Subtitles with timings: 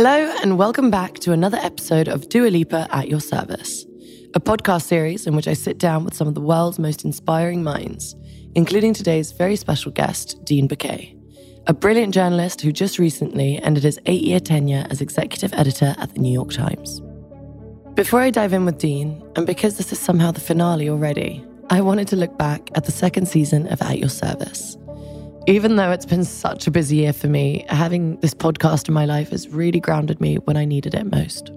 [0.00, 3.84] Hello, and welcome back to another episode of Dua Lipa at Your Service,
[4.32, 7.64] a podcast series in which I sit down with some of the world's most inspiring
[7.64, 8.14] minds,
[8.54, 11.18] including today's very special guest, Dean Baquet,
[11.66, 16.14] a brilliant journalist who just recently ended his eight year tenure as executive editor at
[16.14, 17.00] the New York Times.
[17.94, 21.80] Before I dive in with Dean, and because this is somehow the finale already, I
[21.80, 24.76] wanted to look back at the second season of At Your Service
[25.48, 29.06] even though it's been such a busy year for me, having this podcast in my
[29.06, 31.50] life has really grounded me when I needed it most.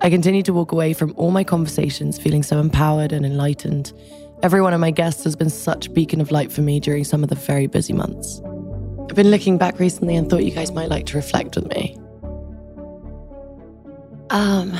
[0.00, 3.92] I continue to walk away from all my conversations feeling so empowered and enlightened.
[4.42, 7.04] Every one of my guests has been such a beacon of light for me during
[7.04, 8.40] some of the very busy months.
[9.02, 11.94] I've been looking back recently and thought you guys might like to reflect with me.
[14.30, 14.72] Um,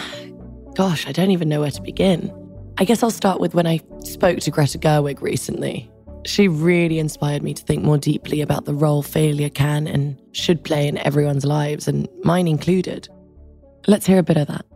[0.75, 2.33] gosh, I don't even know where to begin.
[2.79, 5.91] I guess I'll start with when I spoke to Greta Gerwig recently.
[6.27, 10.65] She really inspired me to think more deeply about the role failure can and should
[10.65, 13.09] play in everyone's lives, and mine included.
[13.87, 14.67] Let's hear a bit of that.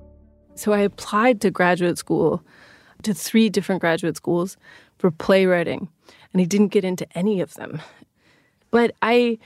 [0.54, 2.44] So I applied to graduate school,
[3.02, 4.56] to three different graduate schools
[4.98, 5.88] for playwriting,
[6.32, 7.80] and I didn't get into any of them.
[8.70, 9.38] But I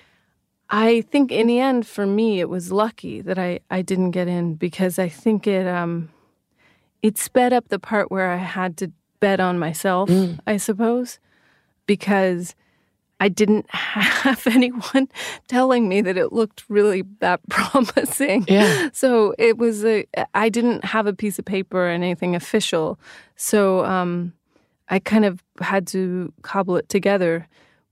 [0.68, 4.28] I think in the end for me it was lucky that I, I didn't get
[4.28, 6.10] in because I think it um
[7.02, 10.38] it sped up the part where I had to bet on myself, mm.
[10.46, 11.18] I suppose
[11.86, 12.54] because
[13.20, 15.08] I didn't have anyone
[15.48, 18.44] telling me that it looked really that promising.
[18.48, 18.90] Yeah.
[18.92, 22.98] So it was a I didn't have a piece of paper or anything official.
[23.36, 24.32] So um,
[24.88, 27.48] I kind of had to cobble it together.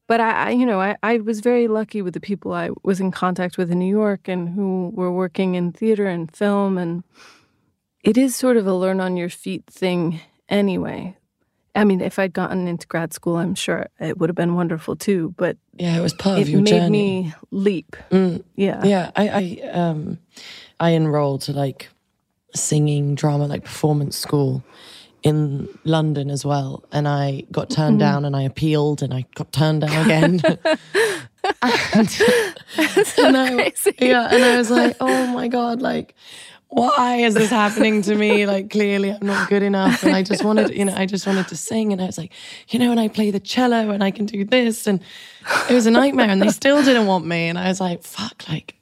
[0.08, 3.00] But I, I you know, I, I was very lucky with the people I was
[3.00, 7.04] in contact with in New York and who were working in theater and film and
[8.04, 11.16] it is sort of a learn on your feet thing anyway.
[11.74, 14.96] I mean, if I'd gotten into grad school, I'm sure it would have been wonderful
[14.96, 15.34] too.
[15.36, 16.76] But yeah, it was part of your journey.
[16.76, 17.96] it made me leap.
[18.10, 18.44] Mm.
[18.56, 19.10] Yeah, yeah.
[19.16, 20.18] I, I um,
[20.78, 21.88] I enrolled to like
[22.54, 24.62] singing drama, like performance school
[25.22, 28.00] in London as well, and I got turned mm.
[28.00, 30.40] down, and I appealed, and I got turned down again.
[31.62, 32.26] and, so
[33.26, 36.14] and I, yeah, and I was like, oh my god, like
[36.72, 38.46] why is this happening to me?
[38.46, 40.02] Like, clearly I'm not good enough.
[40.04, 41.92] And I just wanted, you know, I just wanted to sing.
[41.92, 42.32] And I was like,
[42.70, 44.86] you know, and I play the cello and I can do this.
[44.86, 45.02] And
[45.68, 46.30] it was a nightmare.
[46.30, 47.48] And they still didn't want me.
[47.48, 48.74] And I was like, fuck, like,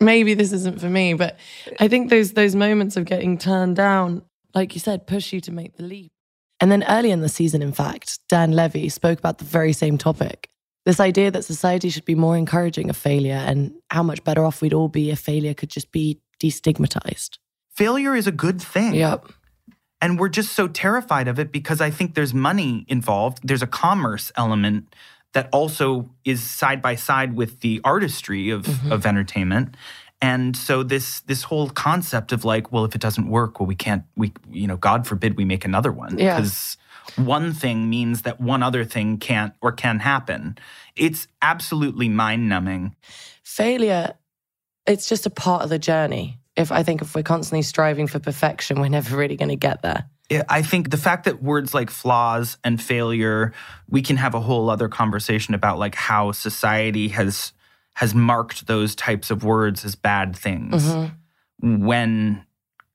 [0.00, 1.14] maybe this isn't for me.
[1.14, 1.38] But
[1.78, 4.22] I think those, those moments of getting turned down,
[4.52, 6.10] like you said, push you to make the leap.
[6.58, 9.96] And then early in the season, in fact, Dan Levy spoke about the very same
[9.96, 10.48] topic.
[10.84, 14.60] This idea that society should be more encouraging of failure and how much better off
[14.60, 17.38] we'd all be if failure could just be destigmatized.
[17.70, 18.94] Failure is a good thing.
[18.94, 19.26] Yep.
[20.00, 23.38] And we're just so terrified of it because I think there's money involved.
[23.46, 24.94] There's a commerce element
[25.32, 28.92] that also is side by side with the artistry of, mm-hmm.
[28.92, 29.76] of entertainment.
[30.20, 33.74] And so this this whole concept of like, well, if it doesn't work, well, we
[33.74, 36.14] can't we you know, God forbid we make another one.
[36.14, 36.76] Because
[37.18, 37.24] yeah.
[37.24, 40.58] one thing means that one other thing can't or can happen.
[40.94, 42.94] It's absolutely mind numbing.
[43.42, 44.14] Failure
[44.86, 46.38] it's just a part of the journey.
[46.56, 49.82] If I think if we're constantly striving for perfection, we're never really going to get
[49.82, 50.06] there.
[50.48, 53.52] I think the fact that words like flaws and failure,
[53.88, 57.52] we can have a whole other conversation about like how society has
[57.94, 60.82] has marked those types of words as bad things.
[60.84, 61.84] Mm-hmm.
[61.84, 62.46] When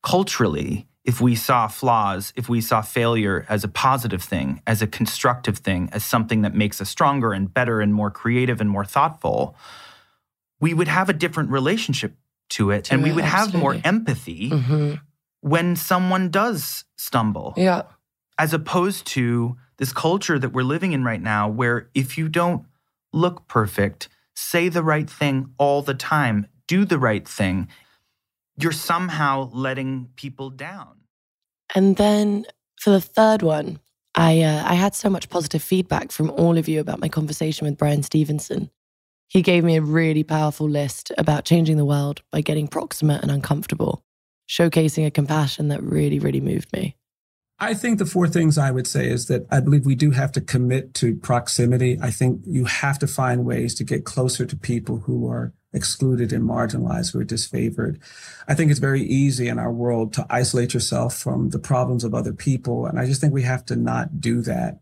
[0.02, 4.88] culturally, if we saw flaws, if we saw failure as a positive thing, as a
[4.88, 8.86] constructive thing, as something that makes us stronger and better and more creative and more
[8.86, 9.56] thoughtful,
[10.60, 12.14] we would have a different relationship
[12.50, 14.96] to it and we would have more empathy mm-hmm.
[15.42, 17.54] when someone does stumble.
[17.58, 17.84] Yeah.
[18.40, 22.66] As opposed to this culture that we're living in right now where if you don't
[23.14, 27.68] look perfect, say the right thing all the time, do the right thing,
[28.58, 31.02] you're somehow letting people down.
[31.76, 32.46] And then
[32.80, 33.80] for the third one,
[34.16, 37.68] I uh, I had so much positive feedback from all of you about my conversation
[37.68, 38.72] with Bryan Stevenson.
[39.30, 43.32] He gave me a really powerful list about changing the world by getting proximate and
[43.32, 44.02] uncomfortable,
[44.50, 46.96] showcasing a compassion that really, really moved me.
[47.60, 50.32] I think the four things I would say is that I believe we do have
[50.34, 51.98] to commit to proximity.
[52.00, 56.32] I think you have to find ways to get closer to people who are excluded
[56.32, 58.00] and marginalized who are disfavored.
[58.48, 62.14] I think it's very easy in our world to isolate yourself from the problems of
[62.14, 62.86] other people.
[62.86, 64.80] And I just think we have to not do that.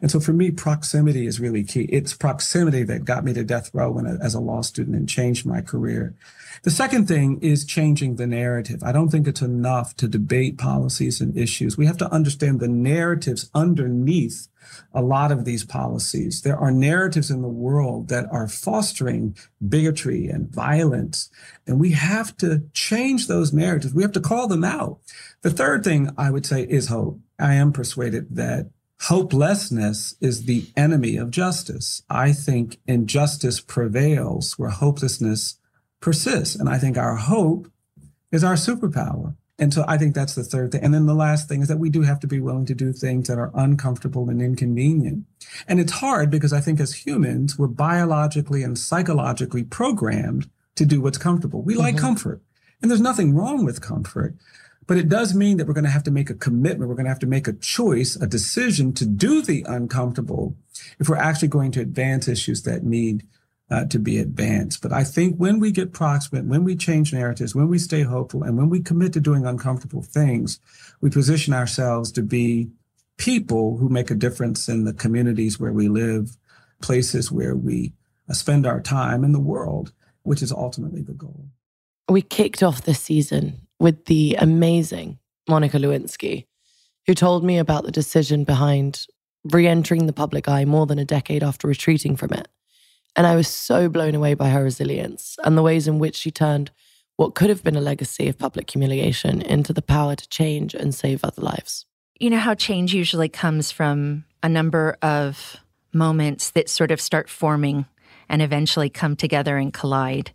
[0.00, 1.82] And so for me, proximity is really key.
[1.84, 5.46] It's proximity that got me to death row when, as a law student and changed
[5.46, 6.14] my career.
[6.62, 8.82] The second thing is changing the narrative.
[8.82, 11.76] I don't think it's enough to debate policies and issues.
[11.76, 14.48] We have to understand the narratives underneath
[14.92, 16.42] a lot of these policies.
[16.42, 19.36] There are narratives in the world that are fostering
[19.66, 21.30] bigotry and violence.
[21.66, 23.94] And we have to change those narratives.
[23.94, 25.00] We have to call them out.
[25.42, 27.20] The third thing I would say is hope.
[27.38, 28.70] I am persuaded that
[29.02, 32.02] hopelessness is the enemy of justice.
[32.08, 35.58] I think injustice prevails where hopelessness
[36.04, 36.54] persists.
[36.54, 37.66] And I think our hope
[38.30, 39.34] is our superpower.
[39.58, 40.84] And so I think that's the third thing.
[40.84, 42.92] And then the last thing is that we do have to be willing to do
[42.92, 45.24] things that are uncomfortable and inconvenient.
[45.66, 51.00] And it's hard because I think as humans, we're biologically and psychologically programmed to do
[51.00, 51.62] what's comfortable.
[51.62, 51.82] We mm-hmm.
[51.82, 52.42] like comfort.
[52.82, 54.34] And there's nothing wrong with comfort.
[54.86, 56.90] But it does mean that we're going to have to make a commitment.
[56.90, 60.54] We're going to have to make a choice, a decision to do the uncomfortable
[60.98, 63.26] if we're actually going to advance issues that need
[63.70, 64.82] uh, to be advanced.
[64.82, 68.42] But I think when we get proximate, when we change narratives, when we stay hopeful,
[68.42, 70.60] and when we commit to doing uncomfortable things,
[71.00, 72.70] we position ourselves to be
[73.16, 76.36] people who make a difference in the communities where we live,
[76.82, 77.92] places where we
[78.28, 81.46] uh, spend our time in the world, which is ultimately the goal.
[82.08, 85.18] We kicked off this season with the amazing
[85.48, 86.46] Monica Lewinsky,
[87.06, 89.06] who told me about the decision behind
[89.44, 92.48] re entering the public eye more than a decade after retreating from it.
[93.16, 96.30] And I was so blown away by her resilience and the ways in which she
[96.30, 96.70] turned
[97.16, 100.94] what could have been a legacy of public humiliation into the power to change and
[100.94, 101.86] save other lives.
[102.18, 105.56] You know how change usually comes from a number of
[105.92, 107.86] moments that sort of start forming
[108.28, 110.32] and eventually come together and collide.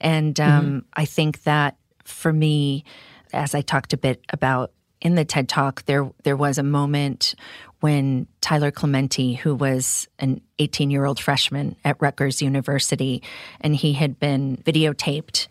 [0.00, 0.78] And um, mm-hmm.
[0.94, 2.84] I think that for me,
[3.32, 7.34] as I talked a bit about in the TED Talk, there there was a moment
[7.80, 13.22] when Tyler Clementi, who was an 18 year old freshman at Rutgers University,
[13.60, 15.48] and he had been videotaped.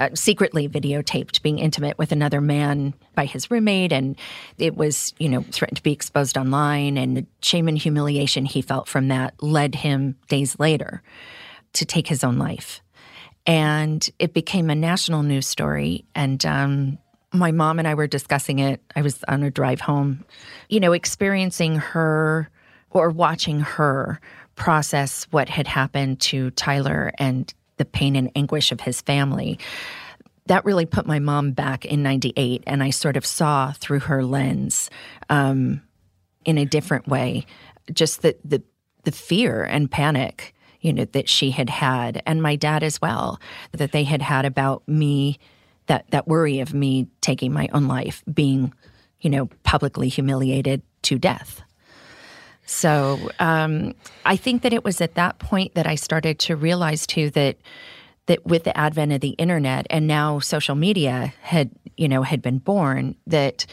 [0.00, 4.16] Uh, secretly videotaped being intimate with another man by his roommate and
[4.56, 8.62] it was you know threatened to be exposed online and the shame and humiliation he
[8.62, 11.02] felt from that led him days later
[11.72, 12.80] to take his own life
[13.44, 16.96] and it became a national news story and um,
[17.32, 18.80] my mom and I were discussing it.
[18.96, 20.24] I was on a drive home,
[20.68, 22.50] you know, experiencing her
[22.90, 24.20] or watching her
[24.54, 29.58] process what had happened to Tyler and the pain and anguish of his family.
[30.46, 34.24] That really put my mom back in 98, and I sort of saw through her
[34.24, 34.88] lens
[35.28, 35.82] um,
[36.44, 37.44] in a different way
[37.92, 38.62] just the, the,
[39.04, 43.40] the fear and panic you know that she had had and my dad as well
[43.72, 45.38] that they had had about me
[45.88, 48.72] that that worry of me taking my own life, being,
[49.20, 51.62] you know, publicly humiliated to death.
[52.64, 53.94] So um,
[54.26, 57.56] I think that it was at that point that I started to realize too that
[58.26, 62.42] that with the advent of the internet and now social media had you know had
[62.42, 63.64] been born that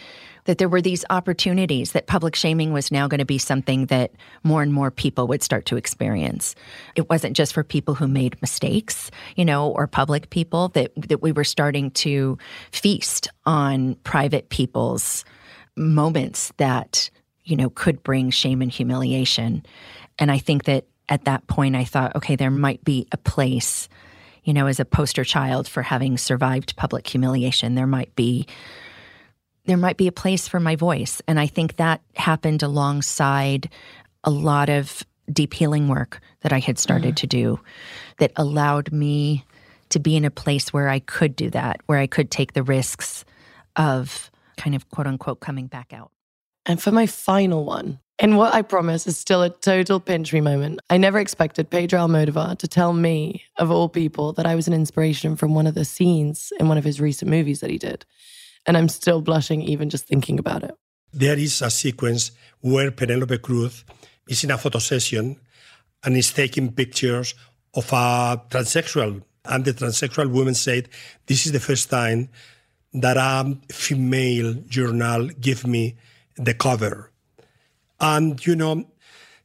[0.45, 4.11] that there were these opportunities that public shaming was now going to be something that
[4.43, 6.55] more and more people would start to experience.
[6.95, 11.21] It wasn't just for people who made mistakes, you know, or public people that that
[11.21, 12.37] we were starting to
[12.71, 15.25] feast on private people's
[15.75, 17.09] moments that,
[17.43, 19.65] you know, could bring shame and humiliation.
[20.17, 23.89] And I think that at that point I thought, okay, there might be a place
[24.45, 28.45] you know, as a poster child for having survived public humiliation, there might be
[29.65, 31.21] there might be a place for my voice.
[31.27, 33.69] And I think that happened alongside
[34.23, 37.17] a lot of deep healing work that I had started mm.
[37.17, 37.59] to do
[38.17, 39.43] that allowed me
[39.89, 42.63] to be in a place where I could do that, where I could take the
[42.63, 43.25] risks
[43.75, 46.11] of kind of quote unquote coming back out.
[46.65, 50.39] And for my final one, and what I promise is still a total pinch me
[50.39, 50.79] moment.
[50.89, 54.73] I never expected Pedro Almodovar to tell me, of all people, that I was an
[54.73, 58.05] inspiration from one of the scenes in one of his recent movies that he did.
[58.67, 60.75] And I'm still blushing even just thinking about it.
[61.13, 62.31] There is a sequence
[62.61, 63.85] where Penelope Cruz
[64.27, 65.39] is in a photo session
[66.03, 67.35] and is taking pictures
[67.73, 69.23] of a transsexual.
[69.45, 70.89] And the transsexual woman said,
[71.27, 72.29] This is the first time
[72.93, 75.97] that a female journal give me
[76.35, 77.11] the cover.
[77.99, 78.85] And, you know,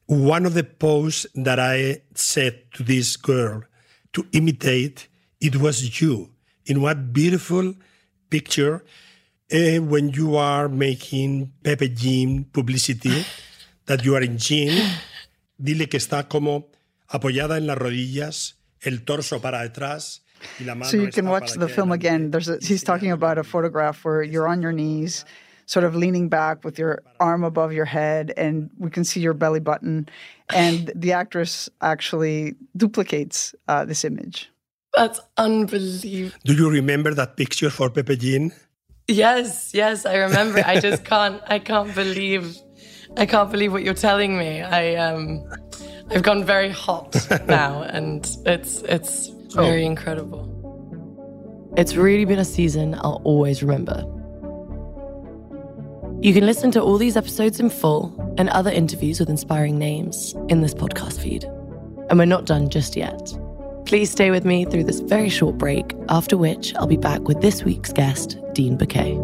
[0.07, 3.63] one of the posts that I said to this girl
[4.13, 5.07] to imitate,
[5.39, 6.31] it was you.
[6.65, 7.73] In what beautiful
[8.29, 8.83] picture
[9.51, 13.25] uh, when you are making Pepe Jeans publicity,
[13.85, 14.73] that you are in gym,
[15.57, 16.69] dile que está como
[17.09, 20.21] apoyada en las rodillas, el torso para detrás.
[20.85, 22.31] So you can watch the film again.
[22.31, 25.23] There's a, he's talking about a photograph where you're on your knees,
[25.67, 29.35] sort of leaning back with your arm above your head, and we can see your
[29.35, 30.09] belly button.
[30.49, 34.49] And the actress actually duplicates uh, this image.
[34.95, 36.35] That's unbelievable.
[36.43, 38.51] Do you remember that picture for Pepe Jean?
[39.11, 40.63] Yes, yes, I remember.
[40.65, 42.57] I just can't I can't believe
[43.17, 44.61] I can't believe what you're telling me.
[44.61, 45.43] I um,
[46.09, 47.15] I've gone very hot
[47.47, 50.47] now, and it's it's very incredible.
[51.77, 54.05] It's really been a season I'll always remember.
[56.21, 60.35] You can listen to all these episodes in full and other interviews with inspiring names
[60.49, 61.45] in this podcast feed.
[62.09, 63.33] And we're not done just yet.
[63.91, 67.41] Please stay with me through this very short break, after which I'll be back with
[67.41, 69.17] this week's guest, Dean Baquet.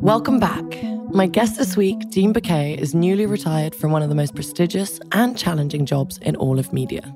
[0.00, 0.64] Welcome back.
[1.12, 5.00] My guest this week, Dean Baquet, is newly retired from one of the most prestigious
[5.12, 7.14] and challenging jobs in all of media.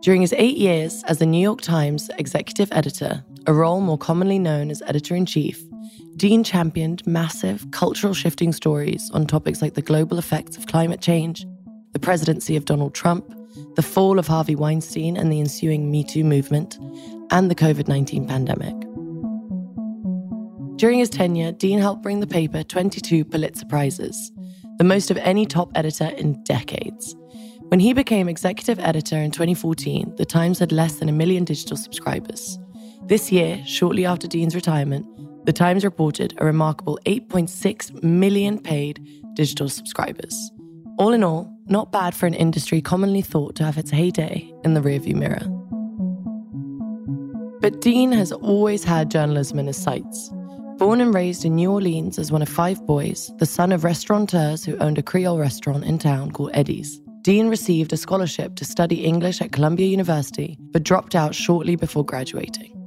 [0.00, 4.38] During his eight years as the New York Times executive editor, a role more commonly
[4.38, 5.62] known as editor in chief,
[6.16, 11.46] Dean championed massive cultural shifting stories on topics like the global effects of climate change,
[11.92, 13.24] the presidency of Donald Trump,
[13.76, 16.78] the fall of Harvey Weinstein and the ensuing Me Too movement,
[17.30, 18.74] and the COVID 19 pandemic.
[20.76, 24.32] During his tenure, Dean helped bring the paper 22 Pulitzer Prizes,
[24.78, 27.14] the most of any top editor in decades.
[27.68, 31.76] When he became executive editor in 2014, The Times had less than a million digital
[31.76, 32.58] subscribers.
[33.06, 35.06] This year, shortly after Dean's retirement,
[35.44, 39.04] The Times reported a remarkable 8.6 million paid
[39.34, 40.52] digital subscribers.
[40.98, 44.74] All in all, not bad for an industry commonly thought to have its heyday in
[44.74, 45.40] the rearview mirror.
[47.60, 50.30] But Dean has always had journalism in his sights.
[50.76, 54.64] Born and raised in New Orleans as one of five boys, the son of restaurateurs
[54.64, 59.04] who owned a Creole restaurant in town called Eddie's, Dean received a scholarship to study
[59.04, 62.79] English at Columbia University, but dropped out shortly before graduating.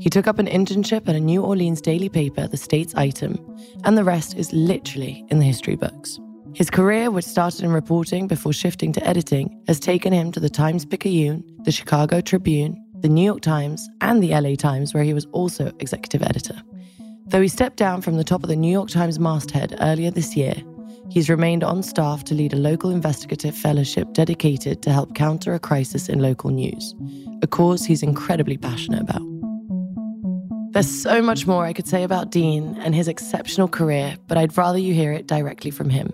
[0.00, 3.36] He took up an internship at a New Orleans daily paper, The States Item,
[3.84, 6.20] and the rest is literally in the history books.
[6.54, 10.48] His career, which started in reporting before shifting to editing, has taken him to the
[10.48, 15.14] Times Picayune, the Chicago Tribune, the New York Times, and the LA Times, where he
[15.14, 16.60] was also executive editor.
[17.26, 20.36] Though he stepped down from the top of the New York Times masthead earlier this
[20.36, 20.54] year,
[21.10, 25.58] he's remained on staff to lead a local investigative fellowship dedicated to help counter a
[25.58, 26.94] crisis in local news,
[27.42, 29.37] a cause he's incredibly passionate about.
[30.70, 34.56] There's so much more I could say about Dean and his exceptional career, but I'd
[34.56, 36.12] rather you hear it directly from him.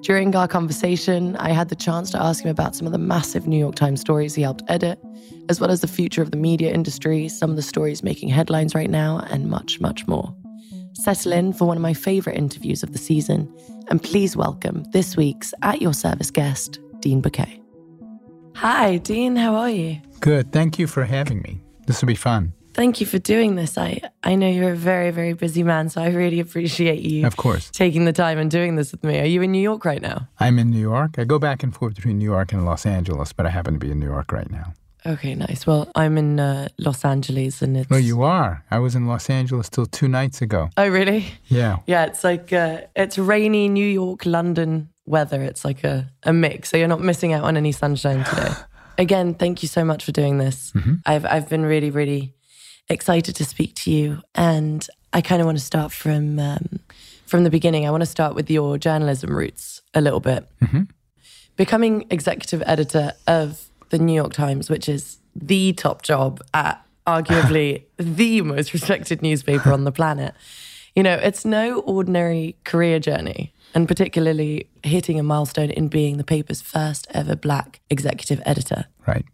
[0.00, 3.46] During our conversation, I had the chance to ask him about some of the massive
[3.46, 4.98] New York Times stories he helped edit,
[5.48, 8.74] as well as the future of the media industry, some of the stories making headlines
[8.74, 10.34] right now, and much, much more.
[10.94, 13.52] Settle in for one of my favorite interviews of the season,
[13.88, 17.62] and please welcome this week's At Your Service guest, Dean Baquet.
[18.56, 20.00] Hi, Dean, how are you?
[20.20, 20.50] Good.
[20.50, 21.60] Thank you for having me.
[21.86, 22.52] This will be fun.
[22.76, 23.78] Thank you for doing this.
[23.78, 27.36] I, I know you're a very, very busy man, so I really appreciate you Of
[27.36, 27.70] course.
[27.70, 29.18] taking the time and doing this with me.
[29.18, 30.28] Are you in New York right now?
[30.38, 31.18] I'm in New York.
[31.18, 33.80] I go back and forth between New York and Los Angeles, but I happen to
[33.80, 34.74] be in New York right now.
[35.06, 35.66] Okay, nice.
[35.66, 37.88] Well, I'm in uh, Los Angeles and it's.
[37.88, 38.62] Well, you are.
[38.70, 40.68] I was in Los Angeles till two nights ago.
[40.76, 41.24] Oh, really?
[41.46, 41.78] Yeah.
[41.86, 45.40] Yeah, it's like uh, it's rainy New York, London weather.
[45.42, 46.68] It's like a, a mix.
[46.70, 48.52] So you're not missing out on any sunshine today.
[48.98, 50.72] Again, thank you so much for doing this.
[51.06, 52.34] I've I've been really, really
[52.88, 56.80] excited to speak to you, and I kind of want to start from um,
[57.26, 57.86] from the beginning.
[57.86, 60.48] I want to start with your journalism roots a little bit.
[61.56, 67.84] Becoming executive editor of the New York Times, which is the top job at arguably
[67.96, 70.34] the most respected newspaper on the planet.
[70.94, 76.24] You know, it's no ordinary career journey, and particularly hitting a milestone in being the
[76.24, 78.86] paper's first ever black executive editor.
[79.06, 79.24] Right.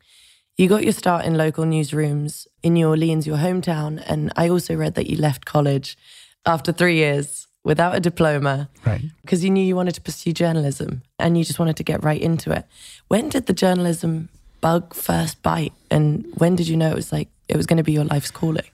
[0.63, 4.77] You got your start in local newsrooms in New Orleans, your hometown, and I also
[4.77, 5.99] read that you left college
[6.47, 9.03] after three years without a diploma Right.
[9.23, 12.21] because you knew you wanted to pursue journalism and you just wanted to get right
[12.21, 12.65] into it.
[13.09, 14.29] When did the journalism
[14.61, 17.83] bug first bite, and when did you know it was like it was going to
[17.83, 18.71] be your life's calling?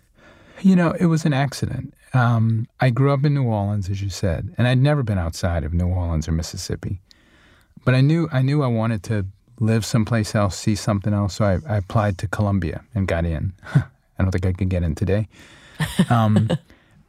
[0.61, 1.95] You know, it was an accident.
[2.13, 5.65] Um, I grew up in New Orleans, as you said, and I'd never been outside
[5.65, 7.01] of New Orleans or Mississippi.
[7.83, 9.25] But I knew I knew I wanted to
[9.61, 11.35] live someplace else, see something else.
[11.35, 13.53] So I, I applied to Columbia and got in.
[13.75, 13.83] I
[14.19, 15.29] don't think I could get in today.
[16.11, 16.51] Um,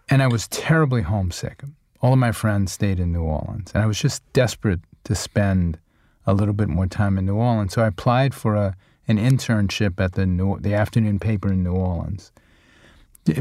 [0.09, 1.63] and I was terribly homesick.
[2.01, 5.79] All of my friends stayed in New Orleans, and I was just desperate to spend
[6.27, 7.73] a little bit more time in New Orleans.
[7.73, 8.75] So I applied for a
[9.09, 12.31] an internship at the New, the afternoon paper in New Orleans.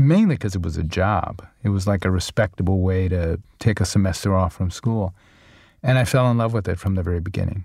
[0.00, 1.46] Mainly because it was a job.
[1.62, 5.14] It was like a respectable way to take a semester off from school.
[5.82, 7.64] And I fell in love with it from the very beginning.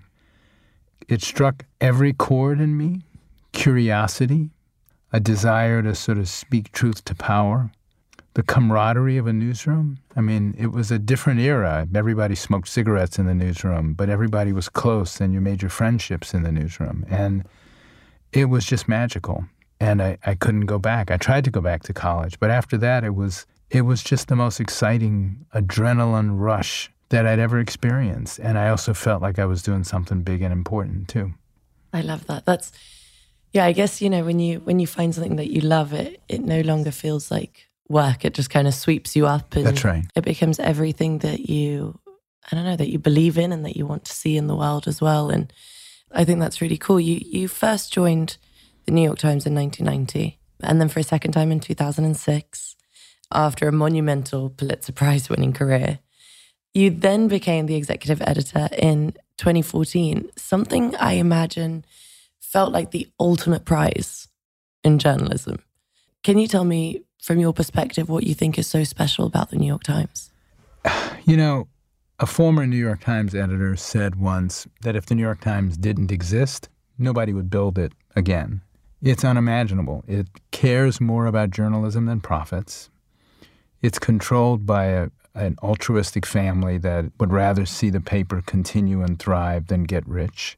[1.08, 3.02] It struck every chord in me
[3.52, 4.50] curiosity,
[5.12, 7.70] a desire to sort of speak truth to power,
[8.34, 9.98] the camaraderie of a newsroom.
[10.16, 11.86] I mean, it was a different era.
[11.94, 16.34] Everybody smoked cigarettes in the newsroom, but everybody was close and you made your friendships
[16.34, 17.06] in the newsroom.
[17.08, 17.46] And
[18.32, 19.44] it was just magical.
[19.80, 21.10] And I, I couldn't go back.
[21.10, 24.28] I tried to go back to college, but after that, it was it was just
[24.28, 28.38] the most exciting adrenaline rush that I'd ever experienced.
[28.38, 31.34] And I also felt like I was doing something big and important too.
[31.92, 32.44] I love that.
[32.44, 32.72] That's
[33.52, 36.20] yeah, I guess you know when you when you find something that you love, it
[36.28, 38.24] it no longer feels like work.
[38.24, 40.04] It just kind of sweeps you up, and That's right.
[40.16, 41.98] it becomes everything that you
[42.50, 44.56] I don't know that you believe in and that you want to see in the
[44.56, 45.30] world as well.
[45.30, 45.52] And
[46.10, 46.98] I think that's really cool.
[46.98, 48.38] You you first joined
[48.86, 52.76] the New York Times in 1990, and then for a second time in 2006,
[53.30, 56.00] after a monumental Pulitzer Prize winning career.
[56.74, 61.84] You then became the executive editor in 2014, something I imagine
[62.40, 64.28] felt like the ultimate prize
[64.82, 65.60] in journalism.
[66.24, 69.56] Can you tell me, from your perspective, what you think is so special about the
[69.56, 70.32] New York Times?
[71.24, 71.68] You know,
[72.18, 76.12] a former New York Times editor said once that if the New York Times didn't
[76.12, 78.60] exist, nobody would build it again.
[79.00, 80.04] It's unimaginable.
[80.06, 82.90] It cares more about journalism than profits.
[83.80, 89.18] It's controlled by a, an altruistic family that would rather see the paper continue and
[89.18, 90.56] thrive than get rich.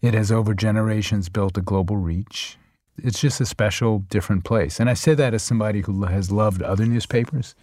[0.00, 2.58] It has over generations built a global reach.
[2.98, 4.80] It's just a special, different place.
[4.80, 7.54] And I say that as somebody who has loved other newspapers.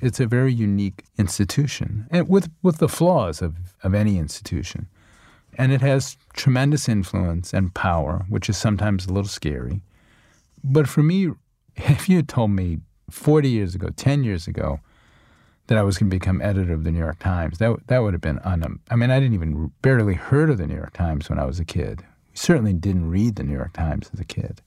[0.00, 4.88] It's a very unique institution, and with, with the flaws of, of any institution.
[5.56, 9.80] And it has tremendous influence and power, which is sometimes a little scary.
[10.64, 11.30] But for me,
[11.76, 12.78] if you told me
[13.10, 14.80] 40 years ago, 10 years ago,
[15.66, 17.58] that I was going to become editor of the New York Times.
[17.58, 18.80] That that would have been un.
[18.90, 21.60] I mean, I didn't even barely heard of the New York Times when I was
[21.60, 22.00] a kid.
[22.30, 24.60] We certainly didn't read the New York Times as a kid.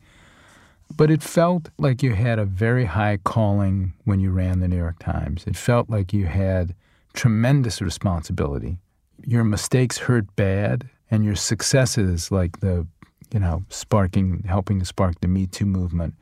[0.96, 4.78] But it felt like you had a very high calling when you ran the New
[4.78, 5.46] York Times.
[5.48, 6.75] It felt like you had
[7.14, 8.78] tremendous responsibility.
[9.25, 12.88] Your mistakes hurt bad, and your successes, like the,
[13.34, 16.14] you know, sparking, helping to spark the Me Too movement,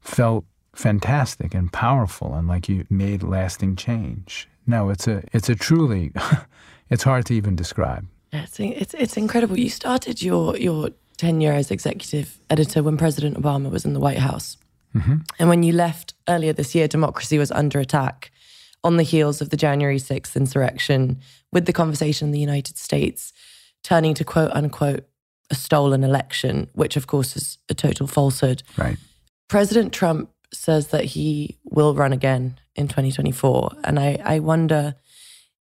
[0.00, 4.48] felt fantastic and powerful and like you made lasting change.
[4.66, 6.12] No, it's a it's a truly
[6.90, 8.06] it's hard to even describe.
[8.32, 9.58] It's, it's it's incredible.
[9.58, 14.18] You started your your tenure as executive editor when President Obama was in the White
[14.18, 14.56] House,
[14.94, 15.16] mm-hmm.
[15.38, 18.30] and when you left earlier this year, democracy was under attack
[18.84, 21.20] on the heels of the January sixth insurrection,
[21.52, 23.32] with the conversation in the United States
[23.82, 25.04] turning to quote unquote
[25.50, 28.62] a stolen election, which of course is a total falsehood.
[28.76, 28.96] Right.
[29.48, 33.72] President Trump says that he will run again in 2024.
[33.84, 34.94] And I, I wonder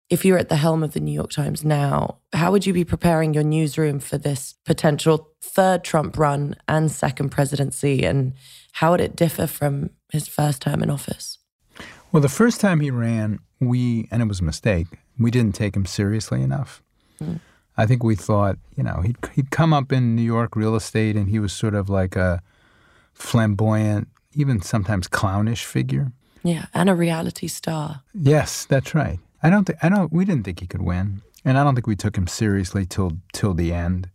[0.10, 2.86] if you're at the helm of the New York Times now, how would you be
[2.86, 8.06] preparing your newsroom for this potential third Trump run and second presidency?
[8.06, 8.34] And
[8.74, 11.38] how would it differ from his first term in office?
[12.12, 14.88] Well, the first time he ran, we, and it was a mistake,
[15.20, 16.82] we didn't take him seriously enough.
[17.22, 17.40] Mm.
[17.76, 21.16] I think we thought, you know, he'd, he'd come up in New York real estate
[21.16, 22.42] and he was sort of like a
[23.14, 26.12] flamboyant even sometimes clownish figure.
[26.44, 28.02] Yeah, and a reality star.
[28.14, 29.20] Yes, that's right.
[29.44, 31.22] I don't think I don't we didn't think he could win.
[31.44, 34.10] And I don't think we took him seriously till till the end.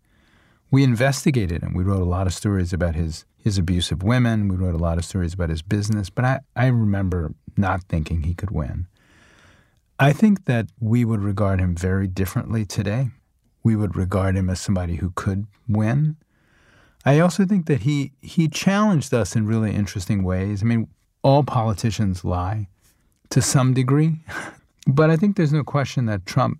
[0.70, 1.74] We investigated him.
[1.74, 4.48] We wrote a lot of stories about his his abuse of women.
[4.48, 8.22] We wrote a lot of stories about his business, but I, I remember not thinking
[8.22, 8.86] he could win.
[9.98, 13.10] I think that we would regard him very differently today.
[13.62, 16.16] We would regard him as somebody who could win.
[17.04, 20.62] I also think that he he challenged us in really interesting ways.
[20.62, 20.88] I mean,
[21.22, 22.68] all politicians lie
[23.30, 24.20] to some degree,
[24.86, 26.58] but I think there's no question that Trump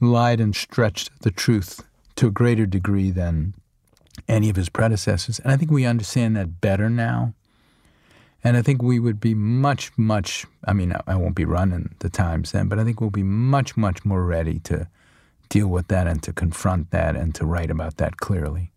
[0.00, 1.82] lied and stretched the truth
[2.16, 3.54] to a greater degree than
[4.28, 5.38] any of his predecessors.
[5.40, 7.34] And I think we understand that better now.
[8.44, 12.10] And I think we would be much, much, I mean, I won't be running the
[12.10, 14.88] Times then, but I think we'll be much, much more ready to
[15.48, 18.72] deal with that and to confront that and to write about that clearly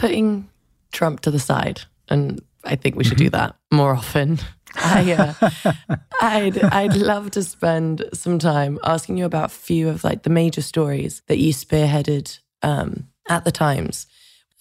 [0.00, 0.48] putting
[0.92, 4.38] Trump to the side, and I think we should do that more often.
[4.76, 5.50] I, uh,
[6.20, 10.30] I'd I'd love to spend some time asking you about a few of like the
[10.30, 14.06] major stories that you spearheaded um, at the Times.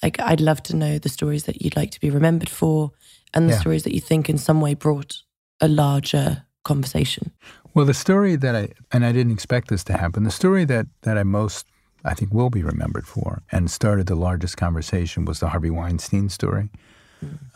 [0.02, 2.92] Like, I'd love to know the stories that you'd like to be remembered for,
[3.34, 3.60] and the yeah.
[3.60, 5.18] stories that you think in some way brought
[5.60, 7.32] a larger conversation.
[7.74, 10.24] Well, the story that I and I didn't expect this to happen.
[10.24, 11.66] The story that that I most
[12.04, 16.30] I think will be remembered for and started the largest conversation was the Harvey Weinstein
[16.30, 16.70] story,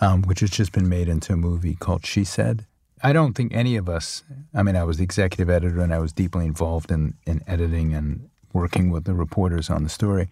[0.02, 2.66] um, which has just been made into a movie called She Said.
[3.02, 6.00] I don't think any of us, I mean, I was the executive editor and I
[6.00, 10.30] was deeply involved in, in editing and working with the reporters on the story.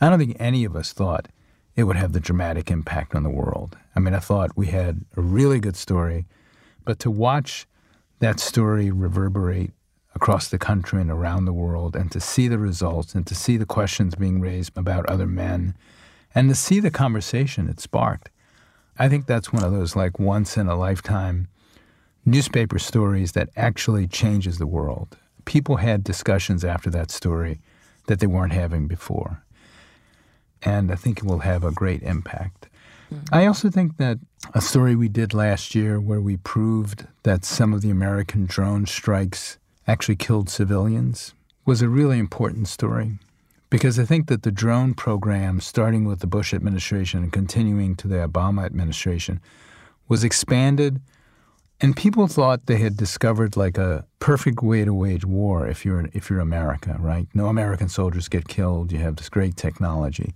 [0.00, 1.26] I don't think any of us thought
[1.74, 3.76] it would have the dramatic impact on the world.
[3.96, 6.26] I mean, I thought we had a really good story,
[6.84, 7.66] but to watch
[8.20, 9.72] that story reverberate
[10.14, 13.56] across the country and around the world and to see the results and to see
[13.56, 15.74] the questions being raised about other men
[16.34, 18.30] And to see the conversation it sparked,
[18.98, 21.48] I think that's one of those like once in a lifetime
[22.24, 25.16] newspaper stories that actually changes the world.
[25.44, 27.60] People had discussions after that story
[28.06, 29.42] that they weren't having before.
[30.62, 32.68] And I think it will have a great impact.
[33.12, 33.34] Mm-hmm.
[33.34, 34.18] I also think that
[34.54, 38.86] a story we did last year where we proved that some of the American drone
[38.86, 43.18] strikes actually killed civilians was a really important story
[43.70, 48.08] because I think that the drone program, starting with the Bush administration and continuing to
[48.08, 49.40] the Obama administration,
[50.08, 51.00] was expanded.
[51.80, 56.06] And people thought they had discovered like a perfect way to wage war if you're
[56.12, 57.26] if you're America, right?
[57.32, 58.92] No American soldiers get killed.
[58.92, 60.34] You have this great technology.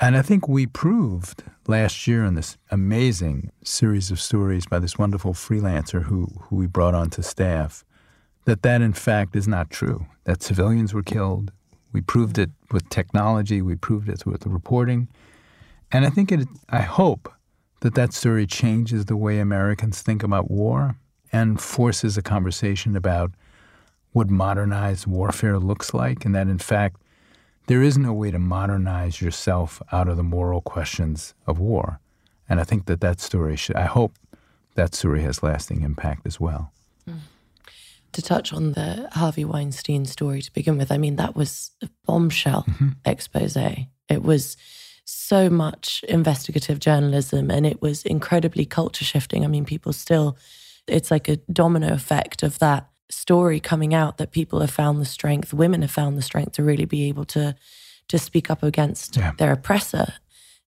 [0.00, 4.98] And I think we proved last year in this amazing series of stories by this
[4.98, 7.84] wonderful freelancer who, who we brought onto staff
[8.48, 11.52] that that in fact is not true, that civilians were killed.
[11.92, 15.08] We proved it with technology, we proved it with the reporting.
[15.92, 17.30] And I think it, I hope
[17.80, 20.96] that that story changes the way Americans think about war
[21.30, 23.32] and forces a conversation about
[24.12, 27.02] what modernized warfare looks like, and that in fact,
[27.66, 32.00] there is no way to modernize yourself out of the moral questions of war.
[32.48, 34.14] And I think that that story should, I hope
[34.74, 36.72] that story has lasting impact as well.
[38.12, 41.88] To touch on the Harvey Weinstein story to begin with, I mean, that was a
[42.06, 42.88] bombshell mm-hmm.
[43.04, 43.56] expose.
[43.56, 44.56] It was
[45.04, 49.44] so much investigative journalism and it was incredibly culture shifting.
[49.44, 50.36] I mean, people still,
[50.86, 55.06] it's like a domino effect of that story coming out that people have found the
[55.06, 57.54] strength, women have found the strength to really be able to
[58.08, 59.32] to speak up against yeah.
[59.38, 60.14] their oppressor.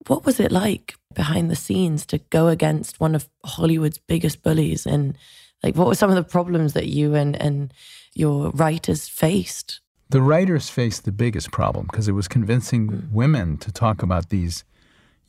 [0.07, 4.87] What was it like behind the scenes to go against one of Hollywood's biggest bullies?
[4.87, 5.17] And
[5.63, 7.73] like, what were some of the problems that you and and
[8.15, 9.81] your writers faced?
[10.11, 13.13] The writers faced the biggest problem because it was convincing mm.
[13.13, 14.65] women to talk about these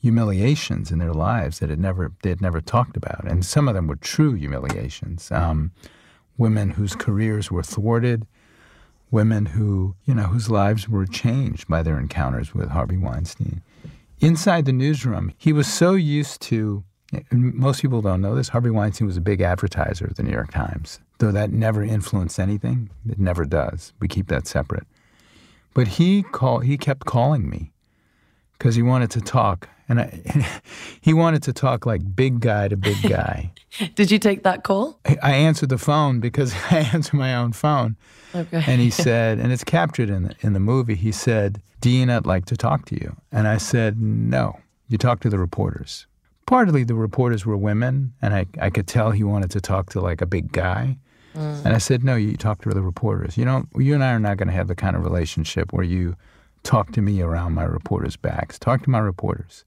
[0.00, 3.74] humiliations in their lives that had never they had never talked about, and some of
[3.74, 5.30] them were true humiliations.
[5.32, 5.72] Um,
[6.36, 8.26] women whose careers were thwarted,
[9.10, 13.62] women who, you know, whose lives were changed by their encounters with Harvey Weinstein.
[14.20, 16.84] Inside the newsroom, he was so used to,
[17.30, 20.52] most people don't know this, Harvey Weinstein was a big advertiser of the New York
[20.52, 22.90] Times, though that never influenced anything.
[23.08, 23.92] It never does.
[24.00, 24.86] We keep that separate.
[25.74, 27.72] But he call, he kept calling me
[28.58, 30.60] because he wanted to talk and I,
[31.00, 33.52] he wanted to talk like big guy to big guy.
[33.94, 34.98] Did you take that call?
[35.22, 37.96] I answered the phone because I answer my own phone.
[38.34, 38.64] Okay.
[38.66, 40.96] And he said, and it's captured in the, in the movie.
[40.96, 45.20] He said, "Dean, I'd like to talk to you." And I said, "No, you talk
[45.20, 46.06] to the reporters."
[46.46, 50.00] Partly the reporters were women, and I, I could tell he wanted to talk to
[50.00, 50.98] like a big guy.
[51.34, 51.64] Mm.
[51.64, 53.36] And I said, "No, you talk to the reporters.
[53.36, 55.84] You know, you and I are not going to have the kind of relationship where
[55.84, 56.16] you."
[56.64, 58.58] talk to me around my reporters' backs.
[58.58, 59.64] Talk to my reporters.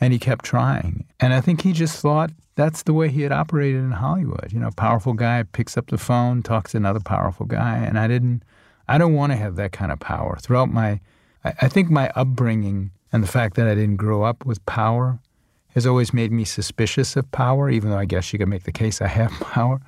[0.00, 1.04] And he kept trying.
[1.20, 4.52] And I think he just thought that's the way he had operated in Hollywood.
[4.52, 7.76] You know, powerful guy picks up the phone, talks to another powerful guy.
[7.76, 8.42] And I didn't,
[8.88, 10.36] I don't want to have that kind of power.
[10.40, 11.00] Throughout my,
[11.44, 15.20] I, I think my upbringing and the fact that I didn't grow up with power
[15.74, 18.72] has always made me suspicious of power, even though I guess you could make the
[18.72, 19.80] case I have power.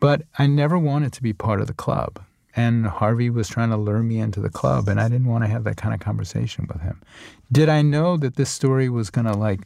[0.00, 2.20] But I never wanted to be part of the club.
[2.56, 5.50] And Harvey was trying to lure me into the club, and I didn't want to
[5.50, 7.00] have that kind of conversation with him.
[7.50, 9.60] Did I know that this story was going to like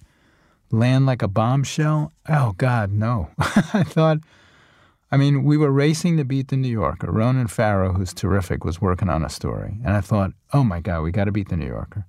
[0.71, 2.13] land like a bombshell?
[2.29, 3.31] Oh, God, no.
[3.39, 4.19] I thought,
[5.11, 7.11] I mean, we were racing to beat the New Yorker.
[7.11, 9.79] Ronan Farrow, who's terrific, was working on a story.
[9.85, 12.07] And I thought, oh my God, we got to beat the New Yorker.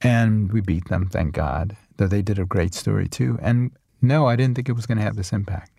[0.00, 3.38] And we beat them, thank God, though they did a great story too.
[3.42, 3.70] And
[4.02, 5.70] no, I didn't think it was going to have this impact.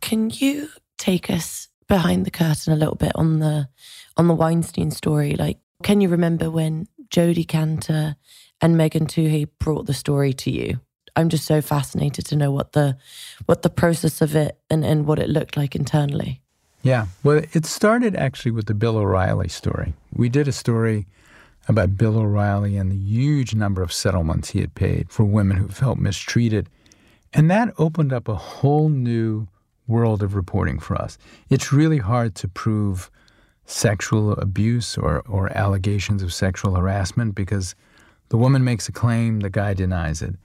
[0.00, 3.68] Can you take us behind the curtain a little bit on the
[4.16, 5.36] on the Weinstein story.
[5.36, 8.16] Like, can you remember when Jodi Kantor
[8.60, 10.80] and Megan Twohey brought the story to you?
[11.16, 12.96] I'm just so fascinated to know what the
[13.46, 16.40] what the process of it and, and what it looked like internally.
[16.82, 17.06] Yeah.
[17.22, 19.94] Well, it started actually with the Bill O'Reilly story.
[20.12, 21.06] We did a story
[21.68, 25.68] about Bill O'Reilly and the huge number of settlements he had paid for women who
[25.68, 26.68] felt mistreated.
[27.32, 29.48] And that opened up a whole new
[29.86, 31.18] world of reporting for us.
[31.48, 33.10] It's really hard to prove
[33.66, 37.74] sexual abuse or, or allegations of sexual harassment because
[38.28, 40.36] the woman makes a claim, the guy denies it.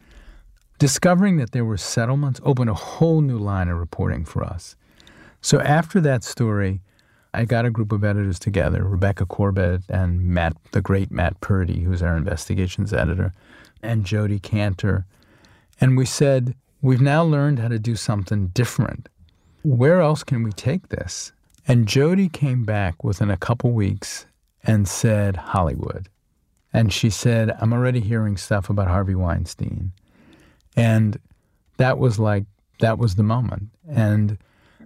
[0.78, 4.76] Discovering that there were settlements opened a whole new line of reporting for us.
[5.42, 6.82] So after that story,
[7.34, 11.82] I got a group of editors together, Rebecca Corbett and Matt, the great Matt Purdy,
[11.82, 13.34] who's our investigations editor,
[13.84, 15.06] and Jodi Kantor.
[15.80, 19.10] And we said, we've now learned how to do something different
[19.64, 21.32] where else can we take this?
[21.68, 24.26] And Jodi came back within a couple weeks
[24.64, 26.10] and said, Hollywood.
[26.74, 29.92] And she said, I'm already hearing stuff about Harvey Weinstein.
[30.76, 31.20] And
[31.78, 32.46] that was like,
[32.80, 33.70] that was the moment.
[33.88, 34.38] And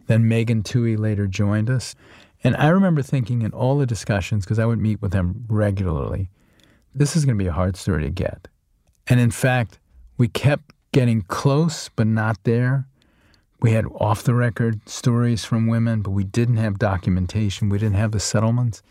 [0.07, 1.95] then Megan Twohey later joined us.
[2.43, 6.29] And I remember thinking in all the discussions, because I would meet with them regularly,
[6.93, 8.47] this is going to be a hard story to get.
[9.07, 9.79] And in fact,
[10.17, 12.87] we kept getting close, but not there.
[13.59, 17.69] We had off the record stories from women, but we didn't have documentation.
[17.69, 18.83] We didn't have the settlements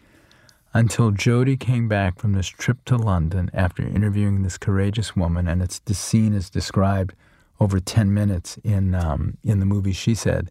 [0.74, 5.46] until Jodi came back from this trip to London after interviewing this courageous woman.
[5.46, 7.14] And it's the scene is described
[7.60, 10.50] over 10 minutes in, um, in the movie, she said.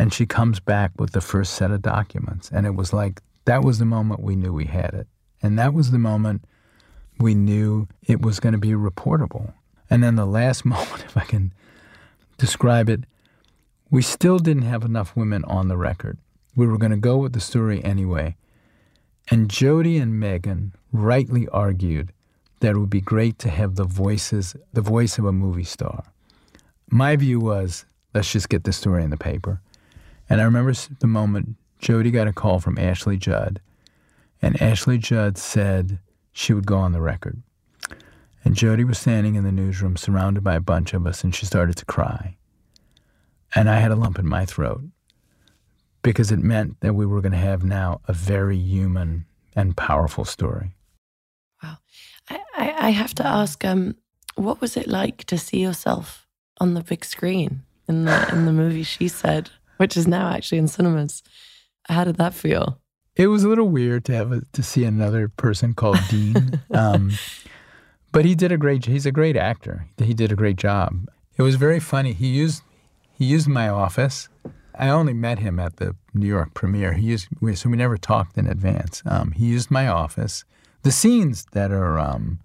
[0.00, 2.50] And she comes back with the first set of documents.
[2.50, 5.06] And it was like, that was the moment we knew we had it.
[5.42, 6.46] And that was the moment
[7.18, 9.52] we knew it was going to be reportable.
[9.90, 11.52] And then the last moment, if I can
[12.38, 13.04] describe it,
[13.90, 16.16] we still didn't have enough women on the record.
[16.56, 18.36] We were going to go with the story anyway.
[19.30, 22.14] And Jodi and Megan rightly argued
[22.60, 26.04] that it would be great to have the voices, the voice of a movie star.
[26.88, 27.84] My view was,
[28.14, 29.60] let's just get the story in the paper.
[30.30, 33.60] And I remember the moment Jodi got a call from Ashley Judd,
[34.40, 35.98] and Ashley Judd said
[36.32, 37.42] she would go on the record.
[38.44, 41.44] And Jodi was standing in the newsroom surrounded by a bunch of us, and she
[41.44, 42.36] started to cry.
[43.54, 44.82] And I had a lump in my throat
[46.02, 50.24] because it meant that we were going to have now a very human and powerful
[50.24, 50.74] story.
[51.62, 51.78] Wow.
[52.30, 53.96] I, I, I have to ask, um,
[54.36, 56.26] what was it like to see yourself
[56.58, 60.58] on the big screen in the in the movie She Said, which is now actually
[60.58, 61.22] in cinemas?
[61.88, 62.78] How did that feel?
[63.16, 67.12] It was a little weird to have a, to see another person called Dean, um,
[68.12, 68.84] but he did a great.
[68.84, 69.86] He's a great actor.
[69.96, 71.08] He did a great job.
[71.38, 72.12] It was very funny.
[72.12, 72.62] He used
[73.14, 74.28] he used my office.
[74.78, 76.92] I only met him at the New York premiere.
[76.92, 79.02] He used so we never talked in advance.
[79.06, 80.44] Um, he used my office.
[80.82, 82.38] The scenes that are um,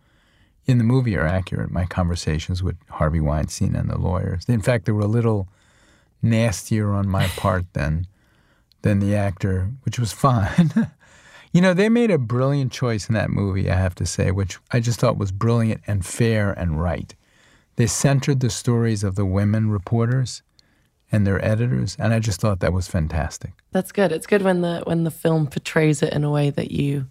[0.65, 1.69] in the movie are accurate.
[1.69, 4.45] My conversations with Harvey Weinstein and the lawyers.
[4.48, 5.50] In fact, there were a little
[6.21, 8.08] nastier on my part than
[8.82, 10.71] than the actor, which was fine.
[11.51, 14.60] you know, they made a brilliant choice in that movie, I have to say, which
[14.71, 17.15] I just thought was brilliant and fair and right.
[17.78, 20.43] They centered the stories of the women reporters
[21.12, 23.54] and their editors, and I just thought that was fantastic.
[23.71, 24.12] That's good.
[24.12, 27.08] It's good when the when the film portrays it in a way that you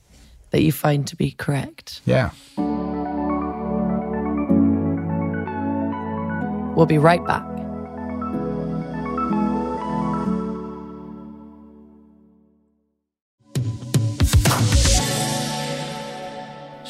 [0.50, 2.00] that you find to be correct.
[2.04, 2.30] Yeah.
[6.76, 7.53] We'll be right back.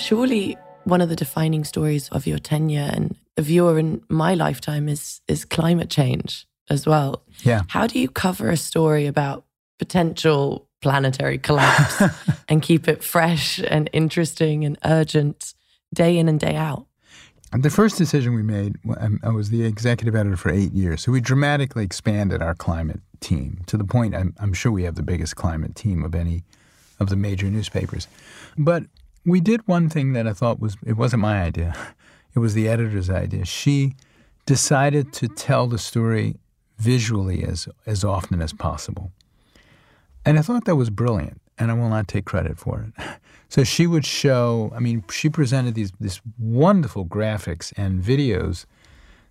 [0.05, 4.87] Surely one of the defining stories of your tenure and of your and my lifetime
[4.87, 7.23] is is climate change as well.
[7.43, 7.62] Yeah.
[7.69, 9.47] How do you cover a story about
[9.79, 12.03] potential planetary collapse
[12.51, 15.55] and keep it fresh and interesting and urgent
[15.95, 16.87] day in and day out?
[17.59, 21.12] The first decision we made, um, I was the executive editor for eight years, so
[21.12, 25.03] we dramatically expanded our climate team to the point I'm, I'm sure we have the
[25.03, 26.45] biggest climate team of any
[27.01, 28.07] of the major newspapers.
[28.59, 28.85] But
[29.24, 31.74] we did one thing that I thought was, it wasn't my idea,
[32.34, 33.44] it was the editor's idea.
[33.44, 33.94] She
[34.46, 36.37] decided to tell the story
[36.78, 39.12] visually as, as often as possible.
[40.24, 43.04] And I thought that was brilliant, and I will not take credit for it.
[43.50, 48.64] So she would show, I mean, she presented these this wonderful graphics and videos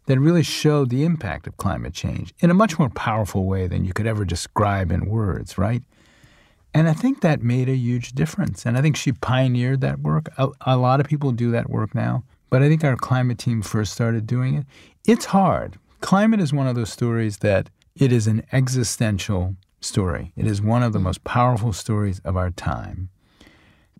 [0.06, 3.84] that really showed the impact of climate change in a much more powerful way than
[3.84, 5.84] you could ever describe in words, right?
[6.74, 8.66] And I think that made a huge difference.
[8.66, 10.30] And I think she pioneered that work.
[10.38, 13.62] A, a, lot of people do that work now, but I think our climate team
[13.62, 14.66] first started doing it.
[15.06, 15.78] It's hard.
[16.02, 20.34] Climate is one of those stories that it is an existential story.
[20.36, 23.10] It is one of the most powerful stories of our time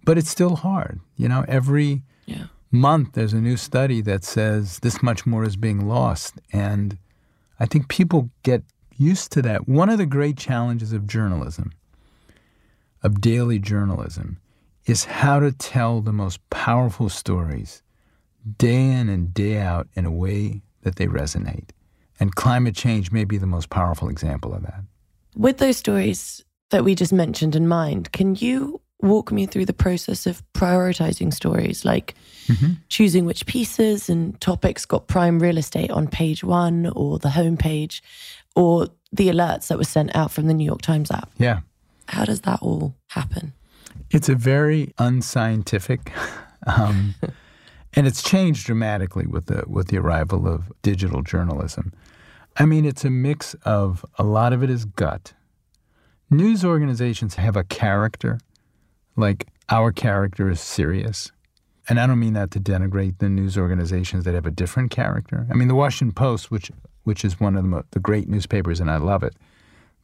[0.04, 1.00] but it's still hard.
[1.16, 2.46] You know, every yeah.
[2.72, 6.36] month there's a new study that says this much more is being lost.
[6.52, 6.98] And
[7.60, 8.64] I think people get
[8.98, 9.68] used to that.
[9.68, 11.72] One of the great challenges of journalism,
[13.04, 14.40] of daily journalism,
[14.86, 17.82] is how to tell the most powerful stories
[18.58, 21.70] day in and day out in a way that they resonate.
[22.20, 24.82] And climate change may be the most powerful example of that.
[25.36, 29.74] With those stories that we just mentioned in mind, can you walk me through the
[29.74, 32.16] process of prioritizing stories, like
[32.48, 32.74] mm-hmm.
[32.90, 38.02] choosing which pieces and topics got prime real estate on page one or the homepage,
[38.56, 41.30] or the alerts that were sent out from the New York Times app?
[41.38, 41.60] Yeah.
[42.08, 43.54] How does that all happen?
[44.12, 46.12] It's a very unscientific,
[46.68, 47.16] um,
[47.94, 51.94] and it's changed dramatically with the with the arrival of digital journalism.
[52.58, 55.34] I mean, it's a mix of a lot of it is gut.
[56.30, 58.40] News organizations have a character
[59.16, 61.32] like our character is serious.
[61.90, 65.46] and I don't mean that to denigrate the news organizations that have a different character.
[65.52, 66.72] I mean, the Washington Post, which
[67.04, 69.36] which is one of the, the great newspapers, and I love it.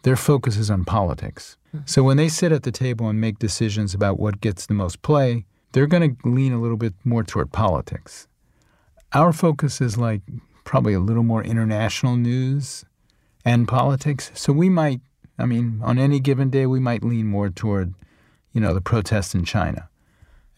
[0.03, 1.57] Their focus is on politics.
[1.75, 1.85] Mm-hmm.
[1.85, 5.01] So when they sit at the table and make decisions about what gets the most
[5.01, 8.27] play, they're going to lean a little bit more toward politics.
[9.13, 10.21] Our focus is like
[10.63, 12.85] probably a little more international news
[13.43, 14.31] and politics.
[14.33, 15.01] So we might,
[15.37, 17.93] I mean, on any given day, we might lean more toward,
[18.53, 19.89] you know, the protests in China.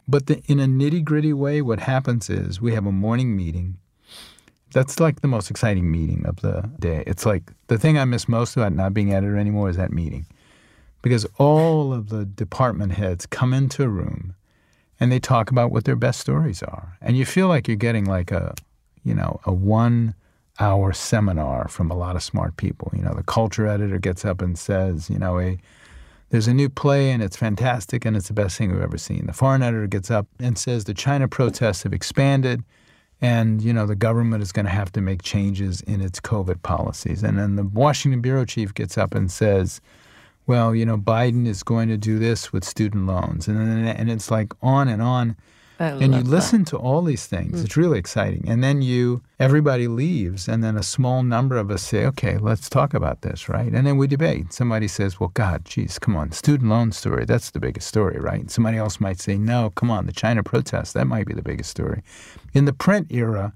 [0.08, 3.78] But the, in a nitty gritty way, what happens is we have a morning meeting.
[4.74, 7.04] That's like the most exciting meeting of the day.
[7.06, 10.26] It's like the thing I miss most about not being editor anymore is that meeting.
[11.02, 14.36] Because all of the department heads come into a room
[15.00, 16.98] and they talk about what their best stories are.
[17.02, 18.54] And you feel like you're getting like a,
[19.04, 20.14] you know, a one
[20.60, 22.92] hour seminar from a lot of smart people.
[22.96, 25.58] You know, the culture editor gets up and says, you know, a
[26.30, 29.26] there's a new play and it's fantastic and it's the best thing we've ever seen.
[29.26, 32.64] The foreign editor gets up and says the China protests have expanded
[33.22, 36.62] and you know the government is going to have to make changes in its COVID
[36.64, 37.24] policies.
[37.24, 39.80] And then the Washington bureau chief gets up and says,
[40.48, 44.10] well, you know, Biden is going to do this with student loans, and then, and
[44.10, 45.36] it's like on and on.
[45.82, 46.70] And you listen that.
[46.70, 47.62] to all these things.
[47.62, 47.66] Mm.
[47.66, 48.46] It's really exciting.
[48.48, 52.70] And then you, everybody leaves, and then a small number of us say, okay, let's
[52.70, 53.72] talk about this, right?
[53.72, 54.54] And then we debate.
[54.54, 58.50] Somebody says, well, God, geez, come on, student loan story, that's the biggest story, right?
[58.52, 61.70] Somebody else might say, no, come on, the China protests, that might be the biggest
[61.70, 62.04] story.
[62.54, 63.54] In the print era,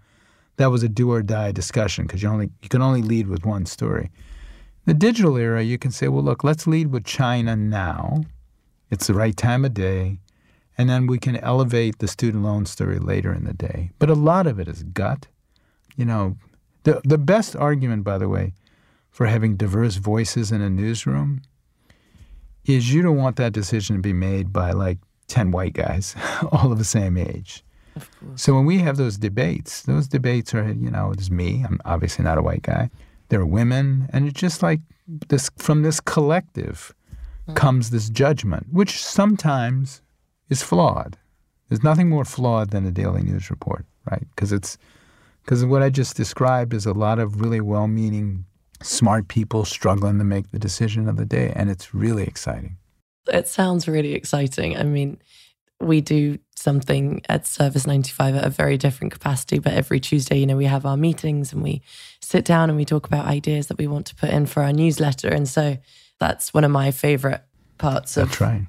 [0.58, 3.46] that was a do or die discussion because you only you can only lead with
[3.46, 4.10] one story.
[4.86, 8.24] The digital era, you can say, well, look, let's lead with China now.
[8.90, 10.20] It's the right time of day
[10.78, 13.92] and then we can elevate the student loan story later in the day.
[14.00, 15.28] But a lot of it is gut.
[15.96, 16.38] You know,
[16.84, 18.54] the the best argument, by the way,
[19.10, 21.42] for having diverse voices in a newsroom
[22.66, 26.16] is you don't want that decision to be made by like ten white guys,
[26.52, 27.64] all of the same age.
[28.36, 31.64] So when we have those debates, those debates are, you know, it's me.
[31.66, 32.90] I'm obviously not a white guy.
[33.30, 34.82] There are women, and it's just like
[35.30, 36.94] this from this collective
[37.48, 37.56] mm.
[37.56, 40.02] comes this judgment, which sometimes
[40.50, 41.18] is flawed.
[41.70, 44.26] There's nothing more flawed than a daily news report, right?
[44.36, 44.78] Because it's
[45.44, 48.46] because what I just described is a lot of really well-meaning,
[48.82, 52.78] smart people struggling to make the decision of the day, and it's really exciting.
[53.28, 54.76] It sounds really exciting.
[54.76, 55.20] I mean,
[55.80, 60.46] we do something at Service 95 at a very different capacity, but every Tuesday, you
[60.46, 61.82] know, we have our meetings and we
[62.22, 64.74] sit down and we talk about ideas that we want to put in for our
[64.74, 65.28] newsletter.
[65.28, 65.78] And so
[66.20, 67.44] that's one of my favorite
[67.78, 68.66] parts of that's right.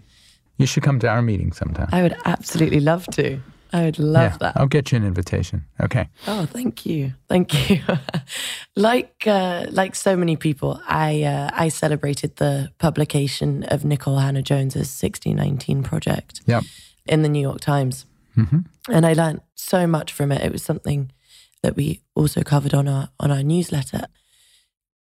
[0.58, 1.88] You should come to our meeting sometime.
[1.92, 3.40] I would absolutely love to.
[3.72, 4.56] I would love yeah, that.
[4.56, 5.64] I'll get you an invitation.
[5.80, 6.08] Okay.
[6.26, 7.82] Oh, thank you, thank you.
[8.76, 14.88] like uh, like so many people, I uh, I celebrated the publication of Nikole Hannah-Jones's
[15.02, 16.42] 1619 project.
[16.46, 16.64] Yep.
[17.06, 18.60] In the New York Times, mm-hmm.
[18.90, 20.42] and I learned so much from it.
[20.42, 21.12] It was something
[21.62, 24.06] that we also covered on our on our newsletter.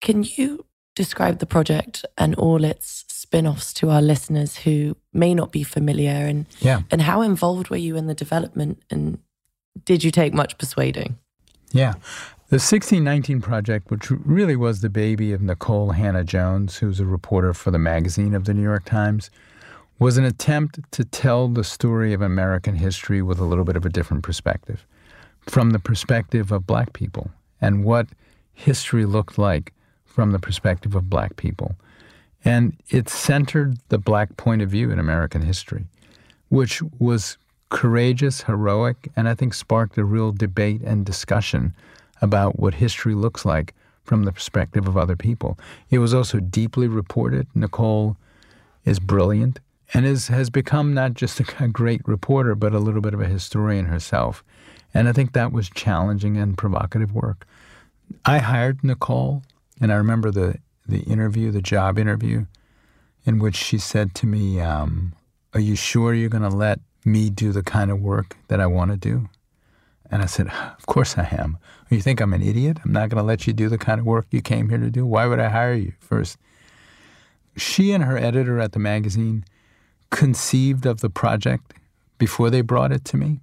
[0.00, 5.50] Can you describe the project and all its spin-offs to our listeners who may not
[5.50, 6.82] be familiar and yeah.
[6.92, 9.18] and how involved were you in the development and
[9.84, 11.18] did you take much persuading?
[11.72, 11.94] Yeah.
[12.48, 17.72] The 1619 project, which really was the baby of Nikole Hannah-Jones, who's a reporter for
[17.72, 19.28] the magazine of the New York Times,
[19.98, 23.84] was an attempt to tell the story of American history with a little bit of
[23.84, 24.86] a different perspective,
[25.40, 28.06] from the perspective of black people and what
[28.52, 29.72] history looked like
[30.04, 31.74] from the perspective of black people.
[32.46, 35.86] And it centered the black point of view in American history,
[36.48, 37.38] which was
[37.70, 41.74] courageous, heroic, and I think sparked a real debate and discussion
[42.22, 45.58] about what history looks like from the perspective of other people.
[45.90, 47.48] It was also deeply reported.
[47.56, 48.14] Nikole
[48.84, 49.58] is brilliant
[49.92, 53.20] and is, has become not just a, a great reporter, but a little bit of
[53.20, 54.44] a historian herself.
[54.94, 57.44] And I think that was challenging and provocative work.
[58.24, 59.42] I hired Nikole,
[59.80, 62.46] and I remember the the interview, the job interview,
[63.24, 65.12] in which she said to me, um,
[65.54, 68.66] Are you sure you're going to let me do the kind of work that I
[68.66, 69.28] want to do?
[70.10, 71.58] And I said, Of course I am.
[71.90, 72.78] You think I'm an idiot?
[72.84, 74.90] I'm not going to let you do the kind of work you came here to
[74.90, 75.06] do?
[75.06, 76.38] Why would I hire you first?
[77.56, 79.44] She and her editor at the magazine
[80.10, 81.74] conceived of the project
[82.18, 83.40] before they brought it to me,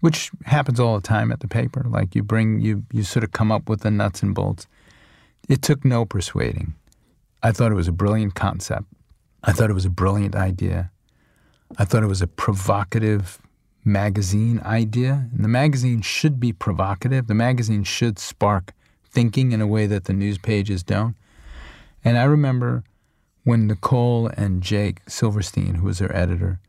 [0.00, 1.84] which happens all the time at the paper.
[1.88, 4.66] Like you bring, you, you sort of come up with the nuts and bolts.
[5.48, 6.74] It took no persuading.
[7.42, 8.86] I thought it was a brilliant concept.
[9.42, 10.90] I thought it was a brilliant idea.
[11.76, 13.38] I thought it was a provocative
[13.84, 15.28] magazine idea.
[15.34, 17.26] And the magazine should be provocative.
[17.26, 18.72] The magazine should spark
[19.10, 21.14] thinking in a way that the news pages don't.
[22.04, 22.82] And I remember
[23.44, 26.60] when Nikole and Jake Silverstein, who was their editor,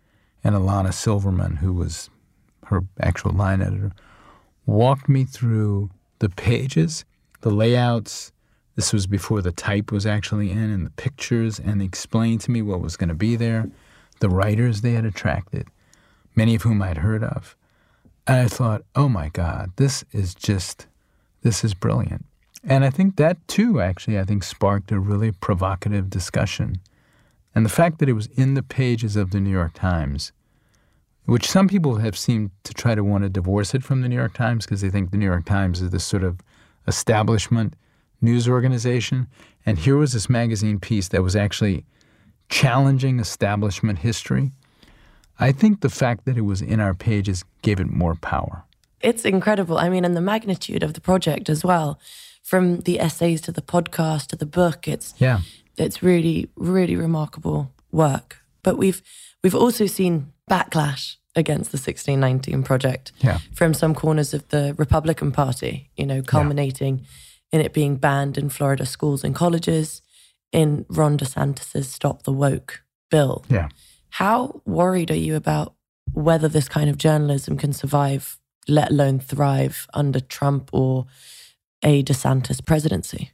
[0.43, 2.09] and Ilena Silverman, who was
[2.65, 3.91] her actual line editor,
[4.65, 7.05] walked me through the pages,
[7.41, 8.31] the layouts.
[8.75, 12.51] This was before the type was actually in, and the pictures, and they explained to
[12.51, 13.69] me what was going to be there,
[14.19, 15.67] the writers they had attracted,
[16.35, 17.55] many of whom I'd heard of.
[18.27, 20.87] And I thought, oh my God, this is just,
[21.41, 22.25] this is brilliant.
[22.63, 26.79] And I think that too, actually, I think sparked a really provocative discussion.
[27.53, 30.31] And the fact that it was in the pages of the New York Times,
[31.25, 34.15] which some people have seemed to try to want to divorce it from the New
[34.15, 36.41] York Times because they think the New York Times is this sort of
[36.87, 37.75] establishment
[38.21, 39.27] news organization.
[39.65, 41.85] And here was this magazine piece that was actually
[42.49, 44.51] challenging establishment history.
[45.39, 48.63] I think the fact that it was in our pages gave it more power.
[49.01, 49.77] It's incredible.
[49.77, 51.99] I mean, and the magnitude of the project as well,
[52.45, 54.87] from the essays to the podcast to the book.
[54.87, 55.39] It's yeah,
[55.77, 58.37] it's really, really remarkable work.
[58.63, 59.01] But we've
[59.43, 63.39] we've also seen backlash against the 1619 project yeah.
[63.53, 67.05] from some corners of the Republican Party, you know, culminating yeah.
[67.55, 70.01] In it being banned in Florida schools and colleges,
[70.51, 73.45] in Ron DeSantis's Stop the Woke bill.
[73.47, 73.69] Yeah.
[74.09, 75.73] How worried are you about
[76.11, 78.37] whether this kind of journalism can survive,
[78.67, 81.05] let alone thrive, under Trump or
[81.81, 83.31] a DeSantis presidency?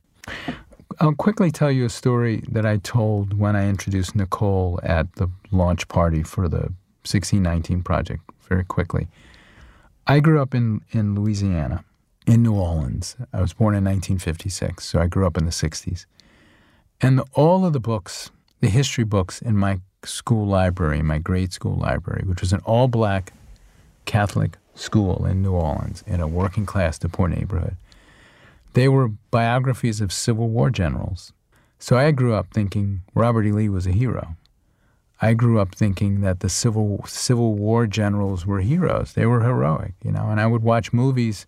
[1.00, 5.32] I'll quickly tell you a story that I told when I introduced Nikole at the
[5.50, 6.70] launch party for the
[7.10, 9.08] 1619 project, very quickly.
[10.06, 11.84] I grew up in, in Louisiana,
[12.32, 13.18] in New Orleans.
[13.34, 16.06] I was born in 1956, so I grew up in the 60s.
[17.02, 21.52] And the, all of the books, the history books in my school library, my grade
[21.52, 23.34] school library, which was an all black
[24.06, 27.76] Catholic school in New Orleans in a working class, poor neighborhood,
[28.76, 31.34] they were biographies of Civil War generals.
[31.80, 33.52] So I grew up thinking Robert E.
[33.52, 34.38] Lee was a hero.
[35.22, 39.16] I grew up thinking that the Civil Civil War generals were heroes.
[39.16, 40.30] They were heroic, you know.
[40.30, 41.46] And I would watch movies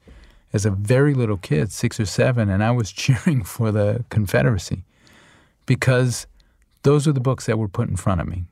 [0.53, 4.83] as a very little kid, six or seven, and I was cheering for the Confederacy
[5.65, 6.27] because
[6.83, 8.43] those were the books that were put in front of me.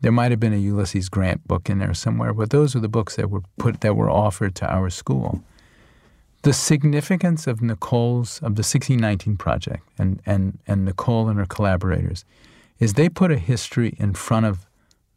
[0.00, 2.88] There might have been a Ulysses Grant book in there somewhere, but those were the
[2.88, 5.42] books that were put that were offered to our school.
[6.42, 12.24] The significance of Nikole's of the 1619 project and, and, and Nikole and her collaborators
[12.78, 14.66] is they put a history in front of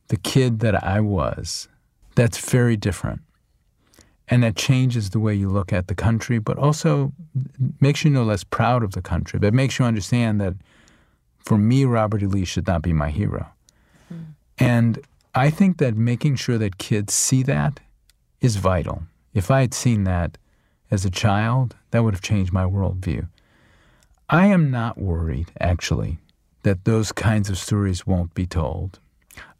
[0.07, 1.67] the kid that I was
[2.15, 3.21] that's very different.
[4.29, 7.11] And that changes the way you look at the country, but also
[7.81, 10.53] makes you no less proud of the country, but it makes you understand that
[11.39, 12.27] for me, Robert E.
[12.27, 13.47] Lee should not be my hero.
[14.13, 14.25] Mm.
[14.59, 14.99] And
[15.33, 17.79] I think that making sure that kids see that
[18.39, 19.03] is vital.
[19.33, 20.37] If I had seen that
[20.91, 23.27] as a child, that would have changed my worldview.
[24.29, 26.19] I am not worried, actually,
[26.63, 28.99] that those kinds of stories won't be told.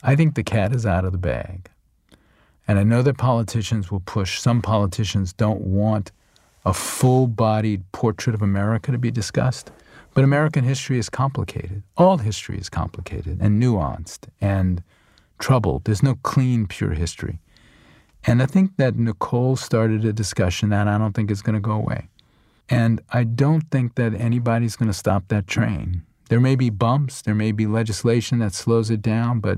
[0.04, 1.70] I think the cat is out of the bag.
[2.70, 6.12] And I know that politicians will push, some politicians don't want
[6.66, 9.72] a full bodied portrait of America to be discussed.
[10.14, 11.82] But American history is complicated.
[11.98, 14.84] All history is complicated and nuanced and
[15.40, 15.86] troubled.
[15.86, 17.40] There's no clean, pure history.
[18.28, 21.60] And I think that Nikole started a discussion that I don't think is going to
[21.60, 22.08] go away.
[22.70, 26.04] And I don't think that anybody's going to stop that train.
[26.30, 29.58] There may be bumps, there may be legislation that slows it down, but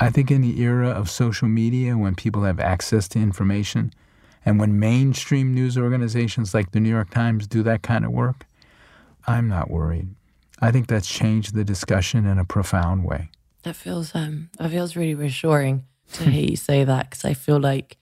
[0.00, 3.92] I think in the era of social media, when people have access to information,
[4.44, 8.46] and when mainstream news organizations like the New York Times do that kind of work,
[9.26, 10.08] I'm not worried.
[10.60, 13.30] I think that's changed the discussion in a profound way.
[13.64, 15.84] That feels um that feels really reassuring
[16.14, 17.98] to hear you say that because I feel like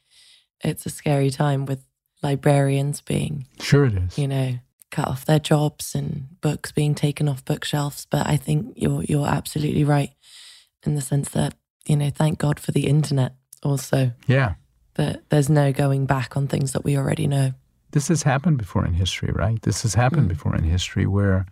[0.62, 1.84] it's a scary time with
[2.22, 4.59] librarians being sure it is you know
[4.90, 8.07] cut off their jobs and books being taken off bookshelves.
[8.11, 10.11] But I think you're you're absolutely right
[10.84, 11.55] in the sense that
[11.87, 14.12] you know thank God for the internet also.
[14.26, 14.55] Yeah.
[14.95, 17.53] That there's no going back on things that we already know.
[17.91, 19.61] This has happened before in history, right?
[19.62, 20.30] This has happened mm.
[20.30, 21.47] before in history where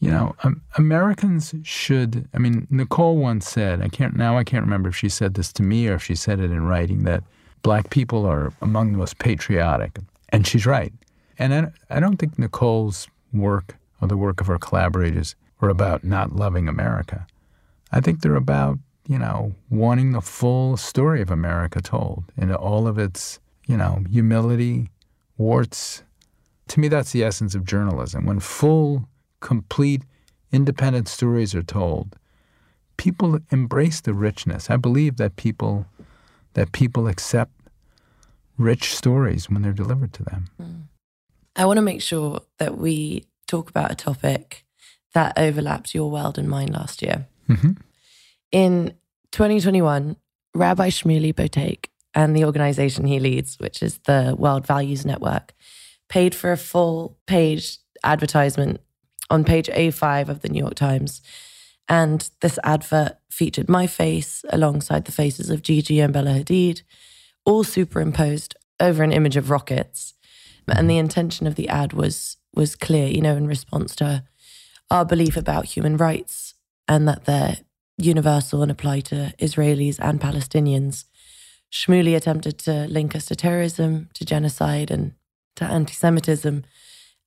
[0.00, 2.28] you know, um, Americans should.
[2.32, 4.38] I mean, Nikole once said, I can't now.
[4.38, 6.66] I can't remember if she said this to me or if she said it in
[6.66, 7.24] writing that
[7.62, 10.92] black people are among the most patriotic, and she's right.
[11.38, 16.04] And I, I don't think Nikole's work or the work of her collaborators are about
[16.04, 17.26] not loving America.
[17.90, 18.78] I think they're about
[19.08, 24.04] you know wanting the full story of America told in all of its you know
[24.10, 24.90] humility,
[25.36, 26.04] warts.
[26.68, 28.26] To me, that's the essence of journalism.
[28.26, 29.08] When full
[29.40, 30.02] complete,
[30.52, 32.16] independent stories are told,
[32.98, 34.68] people embrace the richness.
[34.68, 35.86] I believe that people
[36.52, 37.52] that people accept
[38.58, 40.50] rich stories when they're delivered to them.
[40.60, 40.82] Mm.
[41.56, 44.64] I want to make sure that we talk about a topic
[45.14, 47.26] that overlaps your world and mine last year.
[47.48, 47.72] Mm-hmm.
[48.50, 48.94] In
[49.32, 50.16] 2021,
[50.54, 55.52] Rabbi Shmuley Boteach and the organization he leads, which is the World Values Network,
[56.08, 58.80] paid for a full page advertisement
[59.30, 61.20] on page A5 of the New York Times.
[61.88, 66.82] And this advert featured my face alongside the faces of Gigi and Bella Hadid,
[67.44, 70.14] all superimposed over an image of rockets.
[70.66, 74.24] And the intention of the ad was was clear, you know, in response to
[74.90, 76.54] our belief about human rights
[76.88, 77.58] and that they're
[77.98, 81.04] universal and apply to Israelis and Palestinians.
[81.70, 85.12] Shmuley attempted to link us to terrorism, to genocide, and
[85.56, 86.64] to anti Semitism.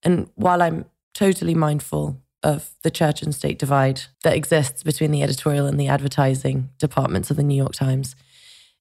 [0.01, 5.21] And while I'm totally mindful of the church and state divide that exists between the
[5.21, 8.15] editorial and the advertising departments of the New York Times,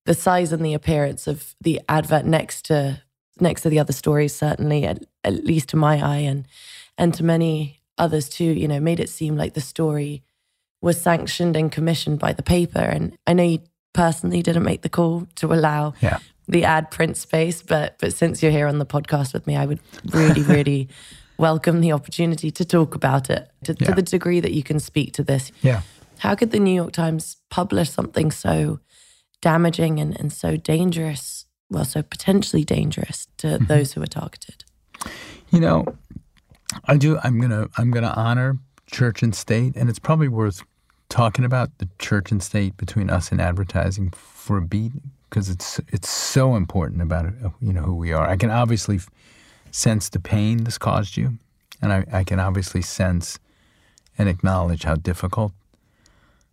[0.06, 3.02] the size and the appearance of the advert next to
[3.38, 6.46] next to the other stories certainly at, at least to my eye and
[6.98, 10.22] and to many others too you know made it seem like the story
[10.80, 13.58] was sanctioned and commissioned by the paper and i know you
[13.92, 16.18] personally didn't make the call to allow Yeah.
[16.48, 19.66] the ad print space but but since you're here on the podcast with me i
[19.66, 19.80] would
[20.12, 20.88] really really
[21.38, 25.12] welcome the opportunity to talk about it to, to the degree that you can speak
[25.14, 25.82] to this Yeah.
[26.18, 28.78] how could the New York Times publish something so
[29.40, 33.64] damaging and, and so dangerous, well, so potentially dangerous to Mm-hmm.
[33.66, 34.64] those who are targeted?
[35.50, 35.86] You know,
[36.84, 37.18] I do.
[37.24, 37.68] I'm gonna.
[37.78, 38.58] I'm gonna honor
[38.90, 40.62] church and state, and it's probably worth
[41.10, 44.92] talking about the church and state between us and advertising for a beat
[45.28, 47.26] because it's it's so important about
[47.60, 48.26] you know who we are.
[48.26, 49.10] I can obviously f-
[49.70, 51.38] sense the pain this caused you,
[51.82, 53.38] and I, I can obviously sense
[54.16, 55.52] and acknowledge how difficult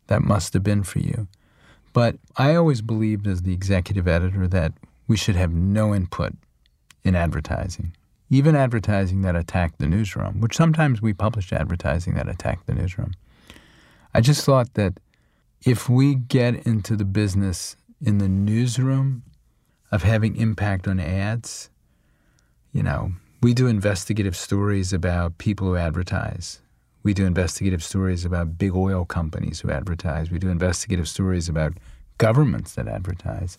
[0.08, 1.28] that must have been for you.
[1.94, 4.74] But I always believed as the executive editor that
[5.08, 6.34] we should have no input
[7.04, 7.96] in advertising,
[8.30, 13.14] even advertising that attacked the newsroom, which sometimes we publish advertising that attacked the newsroom.
[14.14, 15.00] I just thought that
[15.66, 19.24] if we get into the business in the newsroom
[19.92, 21.70] of having impact on ads,
[22.72, 26.62] you know, we do investigative stories about people who advertise.
[27.04, 30.30] We do investigative stories about big oil companies who advertise.
[30.30, 31.74] We do investigative stories about
[32.18, 33.58] governments that advertise.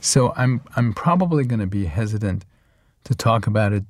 [0.00, 2.44] So I'm I'm probably going to be hesitant
[3.04, 3.84] to talk about it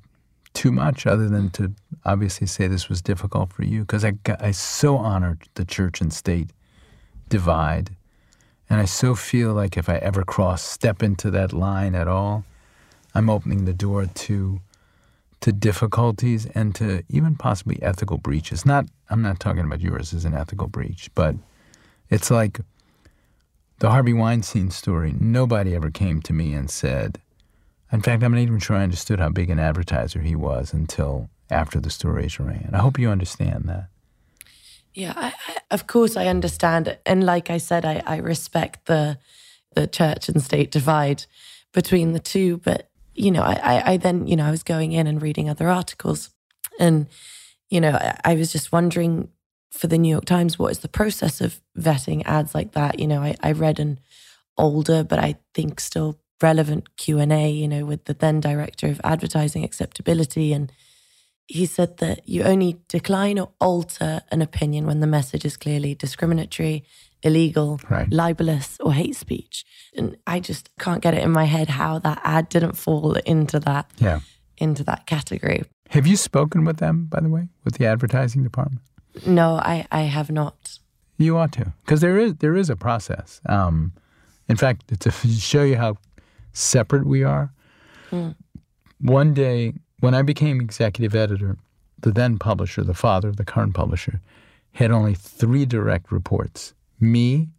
[0.65, 1.71] too much, other than to
[2.05, 6.11] obviously say this was difficult for you, because I I so honored the church and
[6.11, 6.49] state
[7.29, 7.91] divide,
[8.67, 12.45] and I so feel like if I ever cross step into that line at all,
[13.13, 14.59] I'm opening the door to
[15.41, 18.65] to difficulties and to even possibly ethical breaches.
[18.65, 21.35] Not I'm not talking about yours as an ethical breach, but
[22.09, 22.59] it's like
[23.77, 25.13] the Harvey Weinstein story.
[25.19, 27.21] Nobody ever came to me and said,
[27.91, 31.29] in fact, I'm not even sure I understood how big an advertiser he was until
[31.49, 32.71] after the stories ran.
[32.73, 33.87] I hope you understand that.
[34.93, 39.17] Yeah, I, I, of course I understand and like I said, I, I respect the
[39.75, 41.25] the church and state divide
[41.73, 42.57] between the two.
[42.57, 45.69] But you know, I, I, then you know I was going in and reading other
[45.69, 46.29] articles,
[46.79, 47.07] and
[47.69, 49.29] you know I, I was just wondering
[49.69, 52.97] for the New York Times what is the process of vetting ads like that.
[52.97, 53.99] You know, I, I read an
[54.57, 57.49] older but I think still relevant Q and A.
[57.49, 60.71] You know, with the then director of advertising acceptability and
[61.47, 65.93] he said that you only decline or alter an opinion when the message is clearly
[65.93, 66.83] discriminatory,
[67.21, 68.11] illegal, Right.
[68.11, 69.63] libelous, or hate speech.
[69.95, 73.59] And I just can't get it in my head how that ad didn't fall into
[73.59, 74.21] that Yeah.
[74.57, 75.63] into that category.
[75.89, 78.81] Have you spoken with them, by the way, with the advertising department?
[79.27, 80.79] No, I, I have not.
[81.19, 83.39] You ought to, because there is there is a process.
[83.47, 83.93] Um,
[84.49, 85.97] in fact, to show you how
[86.55, 87.51] separate we are,
[88.09, 88.29] hmm.
[88.99, 91.57] one day when I became executive editor,
[91.99, 94.21] the then publisher, the father of the current publisher,
[94.73, 97.49] had only three direct reports: me,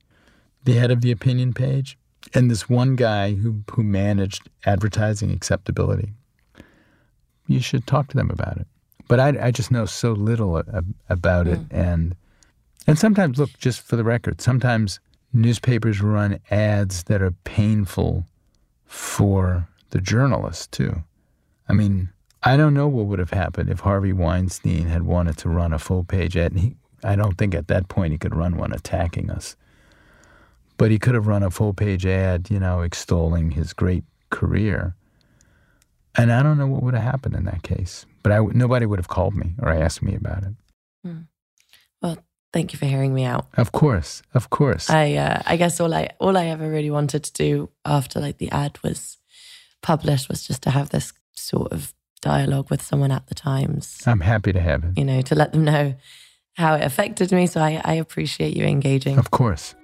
[0.65, 1.99] the head of the opinion page,
[2.35, 6.13] and this one guy who who managed advertising acceptability.
[7.47, 8.67] You should talk to them about it.
[9.09, 11.77] But I, I just know so little a, about it, hmm.
[11.77, 12.17] and
[12.87, 15.01] and sometimes, look, just for the record, sometimes
[15.33, 18.25] newspapers run ads that are painful
[18.87, 21.03] for the journalist, too.
[21.69, 22.11] I mean,
[22.43, 25.79] I don't know what would have happened if Harvey Weinstein had wanted to run a
[25.79, 26.53] full page ad.
[26.53, 29.57] And he, I don't think at that point he could run one attacking us.
[30.77, 34.95] But he could have run a full page ad, you know, extolling his great career.
[36.17, 38.07] And I don't know what would have happened in that case.
[38.23, 40.55] But I, nobody would have called me or asked me about it.
[41.05, 41.27] Well,
[42.57, 43.47] thank you for hearing me out.
[43.59, 44.89] Of course, of course.
[44.89, 48.39] I uh, I guess all I all I ever really wanted to do after like
[48.39, 49.19] the ad was
[49.83, 51.93] published was just to have this sort of
[52.23, 54.03] dialogue with someone at the Times.
[54.07, 54.97] I'm happy to have it.
[54.97, 55.97] You know, to let them know
[56.55, 57.47] how it affected me.
[57.47, 59.19] So I, I appreciate you engaging.
[59.19, 59.75] Of course.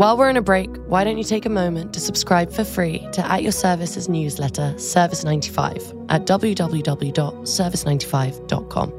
[0.00, 3.06] While we're in a break, why don't you take a moment to subscribe for free
[3.12, 8.92] to At Your Service's newsletter, Service 95, at www.service95.com.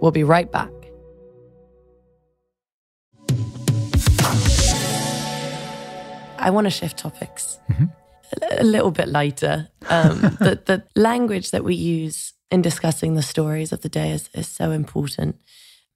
[0.00, 0.70] We'll be right back.
[6.38, 7.58] I want to shift topics
[8.42, 9.68] a, a little bit lighter.
[9.88, 14.28] Um, the, the language that we use in discussing the stories of the day is,
[14.34, 15.36] is so important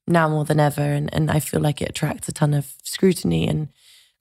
[0.06, 0.82] now more than ever.
[0.82, 3.68] And, and I feel like it attracts a ton of scrutiny and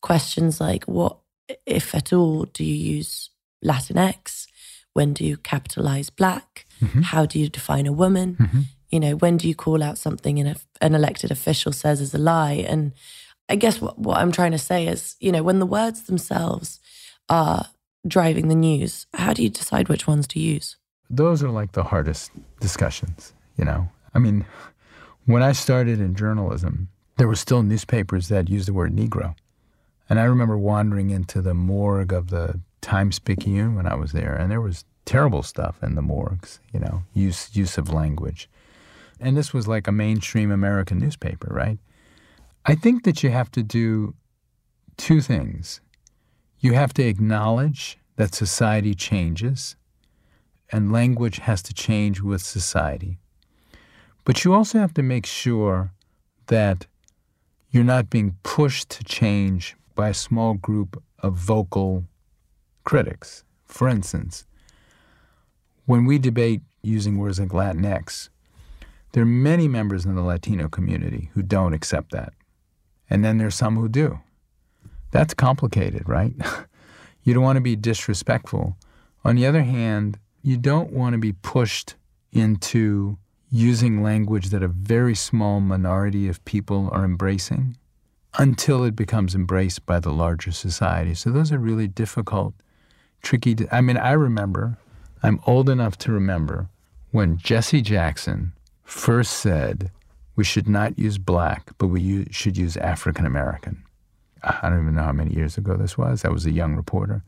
[0.02, 1.18] questions like what,
[1.66, 3.30] if at all, do you use
[3.64, 4.48] Latinx?
[4.94, 6.66] When do you capitalize black?
[6.82, 7.02] Mm-hmm.
[7.02, 8.36] How do you define a woman?
[8.36, 8.60] Mm-hmm.
[8.90, 12.18] You know, when do you call out something a, an elected official says is a
[12.18, 12.66] lie?
[12.68, 12.92] And
[13.52, 16.80] I guess what, what I'm trying to say is, you know, when the words themselves
[17.28, 17.66] are
[18.08, 20.78] driving the news, how do you decide which ones to use?
[21.10, 22.32] Those are like the hardest
[22.62, 23.90] discussions, you know?
[24.14, 24.46] I mean,
[25.26, 26.88] when I started in journalism,
[27.18, 29.36] there were still newspapers that used the word Negro.
[30.10, 34.34] And I remember wandering into the morgue of the Times Picayune when I was there,
[34.34, 38.50] and there was terrible stuff in the morgues, you know, use use of language.
[39.20, 41.80] And this was like a mainstream American newspaper, right?
[42.66, 44.14] I think that you have to do
[44.98, 45.82] two things.
[46.60, 49.76] You have to acknowledge that society changes
[50.72, 53.18] and language has to change with society.
[54.26, 55.92] But you also have to make sure
[56.48, 56.86] that
[57.72, 62.06] you're not being pushed to change by a small group of vocal
[62.84, 63.44] critics.
[63.66, 64.46] For instance,
[65.86, 68.30] when we debate using words like Latinx,
[69.14, 72.34] there are many members in the Latino community who don't accept that.
[73.12, 74.22] And then there's some who do.
[75.12, 76.34] That's complicated, right?
[77.24, 78.78] you don't want to be disrespectful.
[79.26, 81.96] On the other hand, you don't want to be pushed
[82.32, 83.18] into
[83.52, 87.76] using language that a very small minority of people are embracing
[88.40, 91.14] until it becomes embraced by the larger society.
[91.14, 92.54] So those are really difficult,
[93.22, 93.56] tricky.
[93.56, 94.78] To, I mean, I remember,
[95.22, 96.70] I'm old enough to remember
[97.12, 98.54] when Jesse Jackson
[98.86, 99.92] first said
[100.36, 103.84] we should not use black, but we should use African American.
[104.44, 106.26] Ah, I don't even know how many years ago this was.
[106.26, 107.24] I was a young reporter.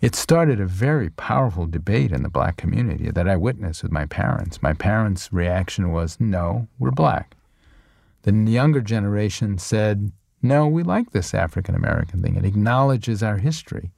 [0.00, 4.06] It started a very powerful debate in the black community that I witnessed with my
[4.06, 4.62] parents.
[4.62, 7.34] My parents' reaction was, no, we're black.
[8.22, 12.36] The younger generation said, no, we like this African American thing.
[12.36, 13.90] It acknowledges our history.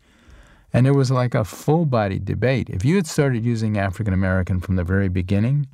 [0.72, 2.70] And it was like a full body debate.
[2.70, 5.66] If you had started using African American from the very beginning,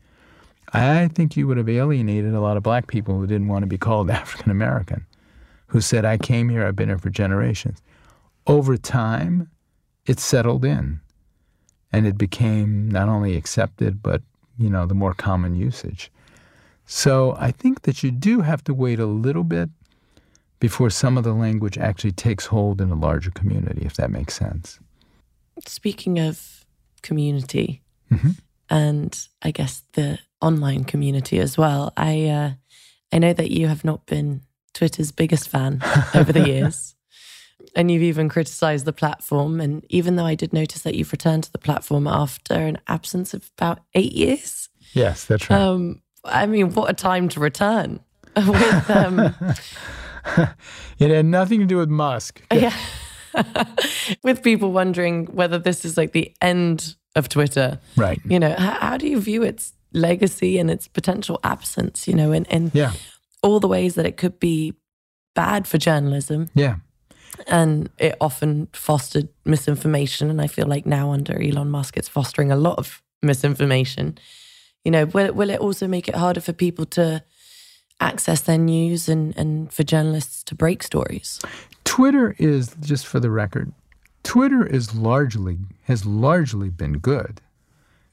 [0.77, 3.67] I think you would have alienated a lot of black people who didn't want to
[3.67, 5.07] be called African American,
[5.69, 7.83] who said, I came here, I've been here for generations.
[8.47, 9.51] Over time,
[10.07, 11.01] it settled in
[11.93, 14.23] and it became not only accepted, but,
[14.59, 16.11] you know, the more common usage.
[16.85, 19.71] So I think that you do have to wait a little bit
[20.61, 24.35] before some of the language actually takes hold in a larger community, if that makes
[24.35, 24.79] sense.
[25.67, 26.65] Speaking of
[27.03, 28.31] community, mm-hmm.
[28.71, 32.51] and I guess the online community as well, I uh,
[33.13, 34.43] I know that you have not been
[34.75, 35.81] Twitter's biggest fan
[36.15, 36.95] over the years.
[37.75, 39.61] And you've even criticized the platform.
[39.61, 43.35] And even though I did notice that you've returned to the platform after an absence
[43.35, 44.69] of about eight years.
[44.93, 45.61] Yes, that's right.
[45.61, 48.01] Um, I mean, what a time to return.
[48.37, 49.35] With, um,
[50.99, 52.43] it had nothing to do with Musk.
[52.53, 52.77] yeah.
[54.23, 57.81] with people wondering whether this is like the end of Twitter.
[57.97, 58.21] Right.
[58.27, 62.33] You know, how, how do you view its legacy and its potential absence, you know,
[62.33, 62.93] and, and Yeah.
[63.43, 64.75] all the ways that it could be
[65.35, 66.77] bad for journalism Yeah.
[67.47, 70.31] and it often fostered misinformation.
[70.31, 74.19] And I feel like now under Elon Musk, it's fostering a lot of misinformation.
[74.85, 77.23] You know, will, will it also make it harder for people to
[78.01, 81.41] access their news and, and for journalists to break stories?
[81.85, 83.73] Twitter is just for the record.
[84.23, 87.41] Twitter is largely has largely been good,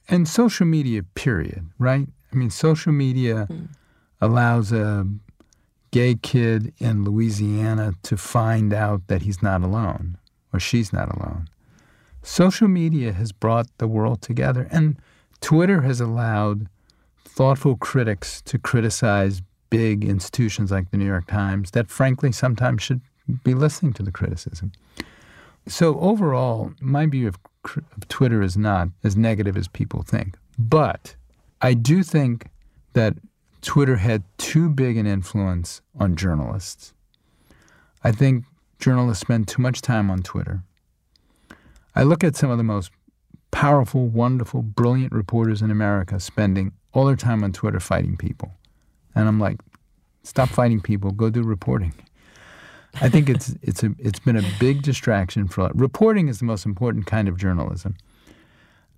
[0.09, 1.03] and social media.
[1.15, 1.69] Period.
[1.79, 2.07] Right?
[2.31, 3.65] I mean, social media hmm.
[4.21, 5.07] allows a
[5.91, 10.17] gay kid in Louisiana to find out that he's not alone
[10.51, 11.47] or she's not alone.
[12.23, 14.97] Social media has brought the world together, and
[15.41, 16.67] Twitter has allowed
[17.25, 23.01] thoughtful critics to criticize big institutions like the New York Times that, frankly, sometimes should
[23.43, 24.71] be listening to the criticism.
[25.67, 27.37] So, overall, my view of,
[27.75, 30.35] of Twitter is not as negative as people think.
[30.59, 31.15] But
[31.61, 32.47] I do think
[32.93, 33.15] that
[33.61, 36.93] Twitter had too big an influence on journalists.
[38.03, 38.43] I think
[38.79, 40.61] journalists spend too much time on Twitter.
[41.95, 42.91] I look at some of the most
[43.51, 48.51] powerful, wonderful, brilliant reporters in America spending all their time on Twitter fighting people.
[49.15, 49.59] And I'm like,
[50.23, 51.93] stop fighting people, go do reporting.
[53.01, 56.65] I think it's it's a it's been a big distraction for reporting is the most
[56.65, 57.95] important kind of journalism.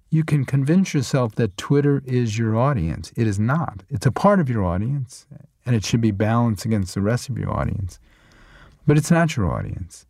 [0.09, 3.11] You can convince yourself that Twitter is your audience.
[3.15, 3.83] It is not.
[3.89, 5.25] It's a part of your audience,
[5.65, 7.99] and it should be balanced against the rest of your audience.
[8.85, 10.05] But it's not your audience.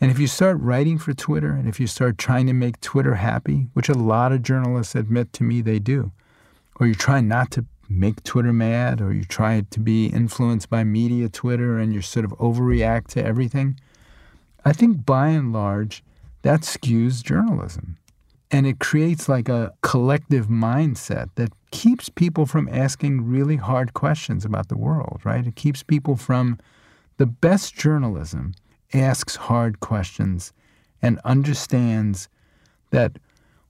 [0.00, 3.14] And if you start writing for Twitter and if you start trying to make Twitter
[3.14, 6.12] happy, which a lot of journalists admit to me they do,
[6.76, 10.84] or you try not to make Twitter mad, or you try to be influenced by
[10.84, 13.78] media Twitter and you sort of overreact to everything,
[14.64, 16.02] I think by and large,
[16.42, 17.96] that skews journalism.
[18.50, 24.44] And it creates like a collective mindset that keeps people from asking really hard questions
[24.44, 25.46] about the world, right?
[25.46, 26.58] It keeps people from
[27.16, 28.54] the best journalism
[28.92, 30.52] asks hard questions
[31.00, 32.28] and understands
[32.90, 33.18] that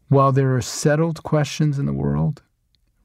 [0.09, 2.43] while there are settled questions in the world,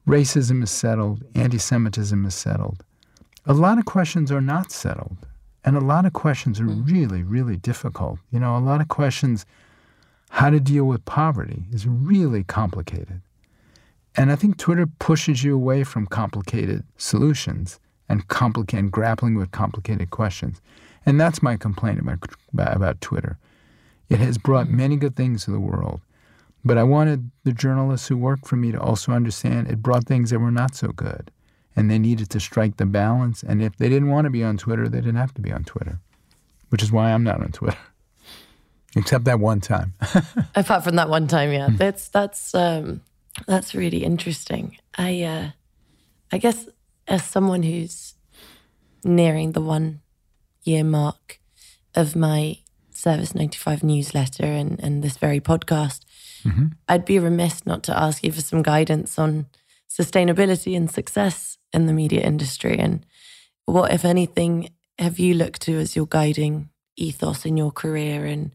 [0.08, 2.82] racism is settled, anti Semitism is settled,
[3.46, 5.16] a lot of questions are not settled.
[5.64, 6.90] And a lot of questions are mm.
[6.90, 8.18] really, really difficult.
[8.30, 9.44] You know, a lot of questions,
[10.30, 13.20] how to deal with poverty is really complicated.
[14.16, 20.10] And I think Twitter pushes you away from complicated solutions and, complicated, grappling with complicated
[20.10, 20.60] questions.
[21.04, 22.18] And that's my complaint about,
[22.54, 23.36] about Twitter.
[24.08, 24.72] It has brought mm.
[24.72, 26.00] many good things to the world.
[26.64, 30.30] But I wanted the journalists who worked for me to also understand it brought things
[30.30, 31.30] that were not so good.
[31.76, 33.42] And they needed to strike the balance.
[33.42, 35.62] And if they didn't want to be on Twitter, they didn't have to be on
[35.64, 36.00] Twitter,
[36.70, 37.78] which is why I'm not on Twitter.
[38.96, 39.94] Except that one time.
[40.56, 41.68] Apart from that one time, yeah.
[41.70, 43.02] That's that's um,
[43.46, 44.78] that's really interesting.
[44.96, 45.50] I uh,
[46.32, 46.68] I guess
[47.06, 48.14] as someone who's
[49.04, 50.00] nearing the one
[50.64, 51.40] year mark
[51.94, 52.58] of my
[52.90, 56.00] Service 95 newsletter and, and this very podcast,
[56.48, 56.66] mm-hmm.
[56.88, 59.46] I'd be remiss not to ask you for some guidance on
[59.88, 62.78] sustainability and success in the media industry.
[62.78, 63.04] And
[63.64, 68.24] what, if anything, have you looked to as your guiding ethos in your career?
[68.24, 68.54] And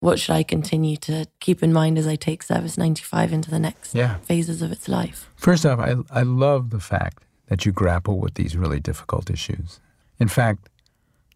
[0.00, 3.58] what should I continue to keep in mind as I take Service 95 into the
[3.58, 4.16] next yeah.
[4.18, 5.30] phases of its life?
[5.36, 9.80] First off, I, I love the fact that you grapple with these really difficult issues.
[10.18, 10.68] In fact,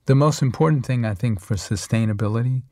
[0.06, 2.62] the most important thing, I think, for sustainability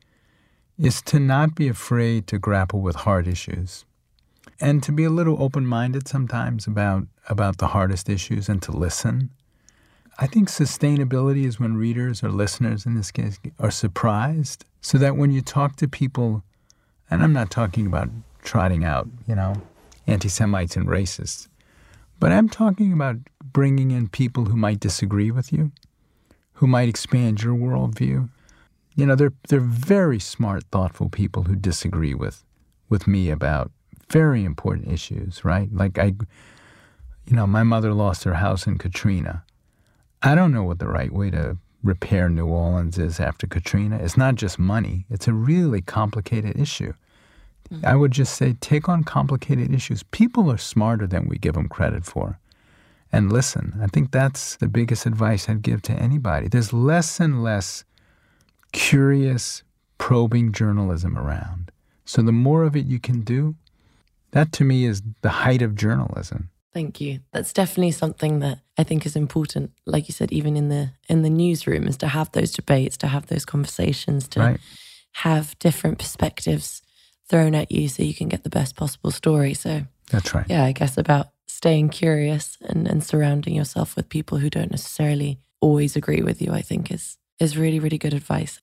[0.77, 3.85] is to not be afraid to grapple with hard issues
[4.59, 8.71] and to be a little open minded sometimes about, about the hardest issues and to
[8.71, 9.29] listen.
[10.19, 15.15] I think sustainability is when readers or listeners, in this case, are surprised so that
[15.15, 16.43] when you talk to people,
[17.09, 18.09] and I'm not talking about
[18.43, 19.55] trotting out, you know,
[20.05, 21.47] anti Semites and racists,
[22.19, 25.71] but I'm talking about bringing in people who might disagree with you
[26.63, 28.29] who might expand your worldview.
[28.95, 32.43] You know, they're they're very smart, thoughtful people who disagree with
[32.89, 33.71] with me about
[34.09, 35.73] very important issues, right?
[35.73, 36.13] Like I
[37.25, 39.43] you know, my mother lost her house in Katrina.
[40.21, 43.97] I don't know what the right way to repair New Orleans is after Katrina.
[43.97, 45.05] It's not just money.
[45.09, 46.93] It's a really complicated issue.
[47.71, 47.85] Mm-hmm.
[47.85, 50.03] I would just say take on complicated issues.
[50.03, 52.39] People are smarter than we give them credit for
[53.11, 53.77] and listen.
[53.81, 56.47] I think that's the biggest advice I'd give to anybody.
[56.47, 57.83] There's less and less
[58.73, 59.63] curious,
[59.97, 61.71] probing journalism around.
[62.05, 63.55] So the more of it you can do,
[64.31, 66.49] that to me is the height of journalism.
[66.73, 67.19] Thank you.
[67.31, 69.71] That's definitely something that I think is important.
[69.85, 73.07] Like you said, even in the in the newsroom, is to have those debates, to
[73.07, 74.59] have those conversations, to right.
[75.13, 76.81] have different perspectives
[77.29, 79.53] thrown at you, so you can get the best possible story.
[79.53, 80.47] So that's right.
[80.49, 85.39] Yeah, I guess about staying curious and, and surrounding yourself with people who don't necessarily
[85.61, 88.59] always agree with you, I think is is really, really good advice.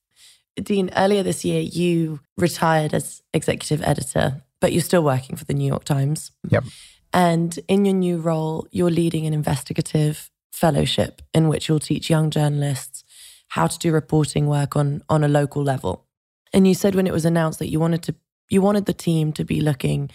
[0.55, 5.53] Dean, earlier this year you retired as executive editor, but you're still working for the
[5.53, 6.31] New York Times.
[6.49, 6.65] Yep.
[7.13, 12.29] And in your new role, you're leading an investigative fellowship in which you'll teach young
[12.29, 13.03] journalists
[13.49, 16.05] how to do reporting work on on a local level.
[16.53, 18.15] And you said when it was announced that you wanted to
[18.49, 20.09] you wanted the team to be looking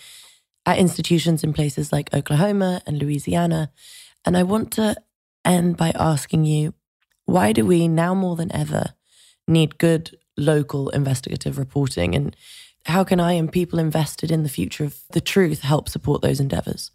[0.65, 3.71] at institutions in places like Oklahoma and Louisiana.
[4.25, 4.97] And I want to
[5.45, 6.75] end by asking you
[7.25, 8.95] why do we now more than ever
[9.49, 12.15] need good local investigative reporting?
[12.15, 12.37] And
[12.87, 16.41] how can I and people invested in the future of the truth help support those
[16.41, 16.91] endeavors?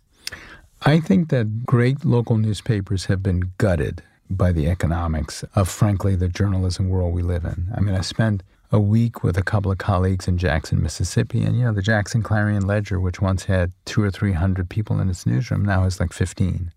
[0.84, 6.28] I think that great local newspapers have been gutted by the economics of, frankly, the
[6.28, 7.72] journalism world we live in.
[7.76, 11.44] I mean, I spent a week with a couple of colleagues in Jackson, Mississippi.
[11.44, 15.10] And, you know, the Jackson Clarion Ledger, which once had two or 300 people in
[15.10, 16.72] its newsroom, now has like 15.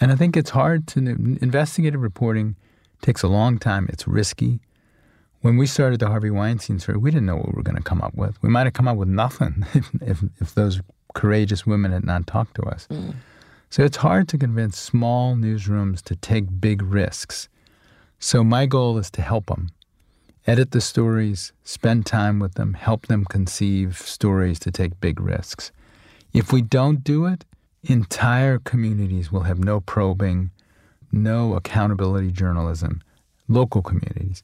[0.00, 2.56] And I think it's hard to, investigative reporting
[3.02, 3.88] takes a long time.
[3.88, 4.60] It's risky.
[5.42, 7.82] When we started the Harvey Weinstein story, we didn't know what we were going to
[7.82, 8.40] come up with.
[8.42, 10.80] We might have come up with nothing if, if, if those
[11.14, 12.86] courageous women had not talked to us.
[12.88, 13.16] Mm.
[13.68, 17.48] So it's hard to convince small newsrooms to take big risks.
[18.20, 19.70] So my goal is to help them
[20.46, 25.72] edit the stories, spend time with them, help them conceive stories to take big risks.
[26.32, 27.44] If we don't do it,
[27.82, 30.50] entire communities will have no probing,
[31.10, 33.02] no accountability journalism,
[33.48, 34.42] local communities,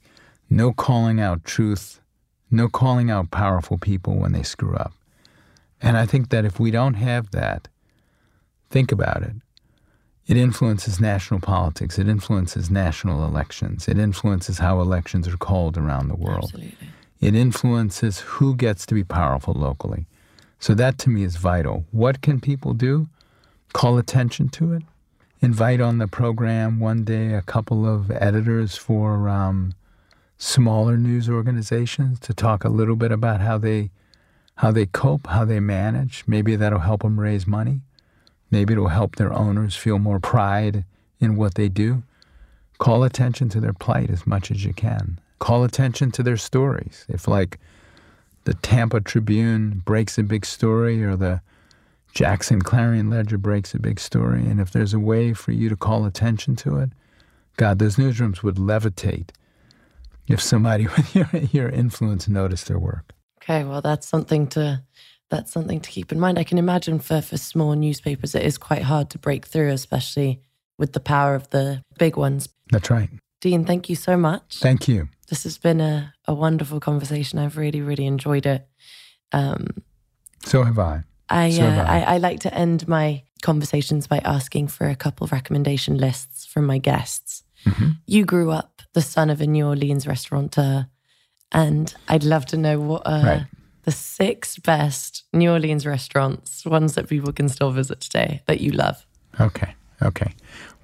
[0.50, 2.00] no calling out truth,
[2.50, 4.92] no calling out powerful people when they screw up.
[5.80, 7.68] And I think that if we don't have that,
[8.70, 9.34] think about it.
[10.26, 11.98] It influences national politics.
[11.98, 13.88] It influences national elections.
[13.88, 16.50] It influences how elections are called around the world.
[16.54, 16.88] Absolutely.
[17.20, 20.06] It influences who gets to be powerful locally.
[20.60, 21.84] So that to me is vital.
[21.92, 23.08] What can people do?
[23.72, 24.82] Call attention to it.
[25.40, 29.72] Invite on the program one day a couple of editors for um,
[30.38, 33.90] smaller news organizations to talk a little bit about how they
[34.56, 36.24] how they cope, how they manage.
[36.26, 37.80] Maybe that'll help them raise money.
[38.50, 40.84] Maybe it'll help their owners feel more pride
[41.20, 42.02] in what they do.
[42.78, 45.20] Call attention to their plight as much as you can.
[45.38, 47.04] Call attention to their stories.
[47.08, 47.60] If, like,
[48.44, 51.40] the Tampa Tribune breaks a big story or the
[52.12, 55.76] Jackson Clarion Ledger breaks a big story, and if there's a way for you to
[55.76, 56.90] call attention to it,
[57.56, 59.28] God, those newsrooms would levitate
[60.28, 63.12] if somebody with your, your influence noticed their work.
[63.42, 64.82] Okay, well, that's something to
[65.30, 66.38] that's something to keep in mind.
[66.38, 70.40] I can imagine for for small newspapers, it is quite hard to break through, especially
[70.78, 72.48] with the power of the big ones.
[72.70, 73.10] That's right.
[73.40, 74.58] Dean, thank you so much.
[74.60, 75.08] Thank you.
[75.28, 77.38] This has been a, a wonderful conversation.
[77.38, 78.66] I've really, really enjoyed it.
[79.32, 79.66] Um,
[80.44, 81.02] So have I.
[81.28, 82.00] I, So uh, have I.
[82.00, 86.46] I I like to end my conversations by asking for a couple of recommendation lists
[86.46, 87.44] from my guests.
[87.64, 87.96] Mhm.
[88.06, 90.88] You grew up the son of a New Orleans restaurateur,
[91.52, 93.46] and I'd love to know what are Right.
[93.84, 98.72] the six best New Orleans restaurants, ones that people can still visit today that you
[98.72, 99.06] love.
[99.40, 99.76] Okay.
[100.02, 100.32] Okay.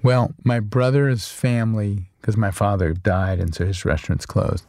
[0.01, 4.65] Well, my brother's family, because my father died and so his restaurant's closed,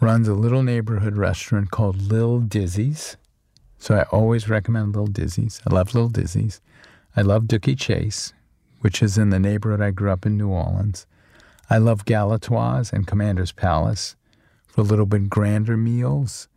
[0.00, 3.16] runs a little neighborhood restaurant called Lil Dizzy's.
[3.78, 5.60] So I always recommend Lil Dizzy's.
[5.68, 6.60] I love Lil Dizzy's.
[7.16, 8.32] I love Dooky Chase,
[8.80, 11.04] which is in the neighborhood I grew up in New Orleans.
[11.68, 14.16] I love Galatoire's and Commander's Palace
[14.66, 16.48] for a little bit grander meals.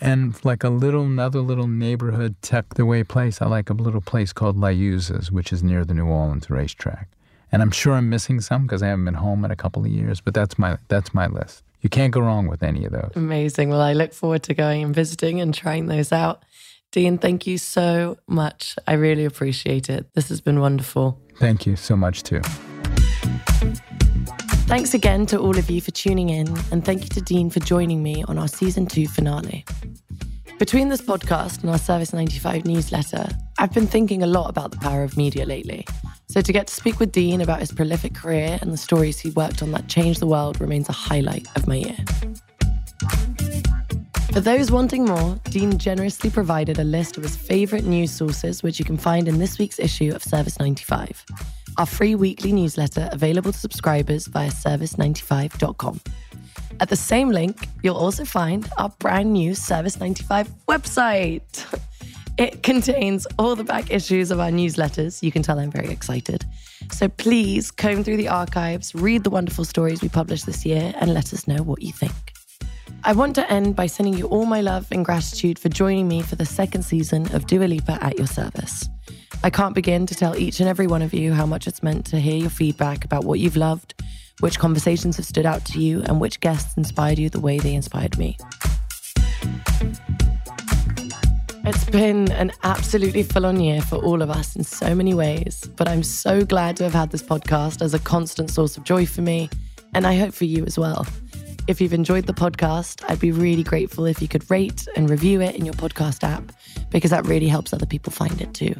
[0.00, 4.32] And like a little, another little neighborhood tucked away place, I like a little place
[4.32, 7.08] called Liuzza's, which is near the New Orleans racetrack.
[7.50, 9.88] And I'm sure I'm missing some because I haven't been home in a couple of
[9.88, 11.64] years, but that's my that's my list.
[11.80, 13.12] You can't go wrong with any of those.
[13.14, 13.70] Amazing.
[13.70, 16.42] Well, I look forward to going and visiting and trying those out.
[16.90, 18.76] Dean, thank you so much.
[18.86, 20.12] I really appreciate it.
[20.14, 21.20] This has been wonderful.
[21.36, 22.40] Thank you so much too.
[24.68, 27.58] Thanks again to all of you for tuning in, and thank you to Dean for
[27.58, 29.64] joining me on our season two finale.
[30.58, 34.76] Between this podcast and our Service 95 newsletter, I've been thinking a lot about the
[34.76, 35.86] power of media lately.
[36.28, 39.30] So to get to speak with Dean about his prolific career and the stories he
[39.30, 41.96] worked on that changed the world remains a highlight of my year.
[44.32, 48.78] For those wanting more, Dean generously provided a list of his favorite news sources, which
[48.78, 51.24] you can find in this week's issue of Service 95,
[51.78, 56.00] our free weekly newsletter available to subscribers via service95.com.
[56.80, 61.64] At the same link, you'll also find our brand new Service 95 website.
[62.38, 65.24] It contains all the back issues of our newsletters.
[65.24, 66.44] You can tell I'm very excited.
[66.92, 71.12] So please comb through the archives, read the wonderful stories we published this year, and
[71.12, 72.12] let us know what you think.
[73.02, 76.22] I want to end by sending you all my love and gratitude for joining me
[76.22, 78.88] for the second season of Dua Lipa at your service.
[79.44, 82.04] I can't begin to tell each and every one of you how much it's meant
[82.06, 83.94] to hear your feedback about what you've loved,
[84.40, 87.74] which conversations have stood out to you, and which guests inspired you the way they
[87.74, 88.36] inspired me.
[91.64, 95.68] It's been an absolutely full on year for all of us in so many ways,
[95.76, 99.06] but I'm so glad to have had this podcast as a constant source of joy
[99.06, 99.48] for me,
[99.94, 101.06] and I hope for you as well.
[101.68, 105.40] If you've enjoyed the podcast, I'd be really grateful if you could rate and review
[105.42, 106.50] it in your podcast app,
[106.90, 108.74] because that really helps other people find it too.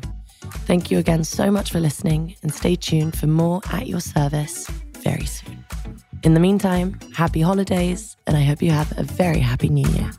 [0.66, 4.68] Thank you again so much for listening, and stay tuned for more at your service
[5.02, 5.64] very soon.
[6.22, 10.10] In the meantime, happy holidays, and I hope you have a very happy new year.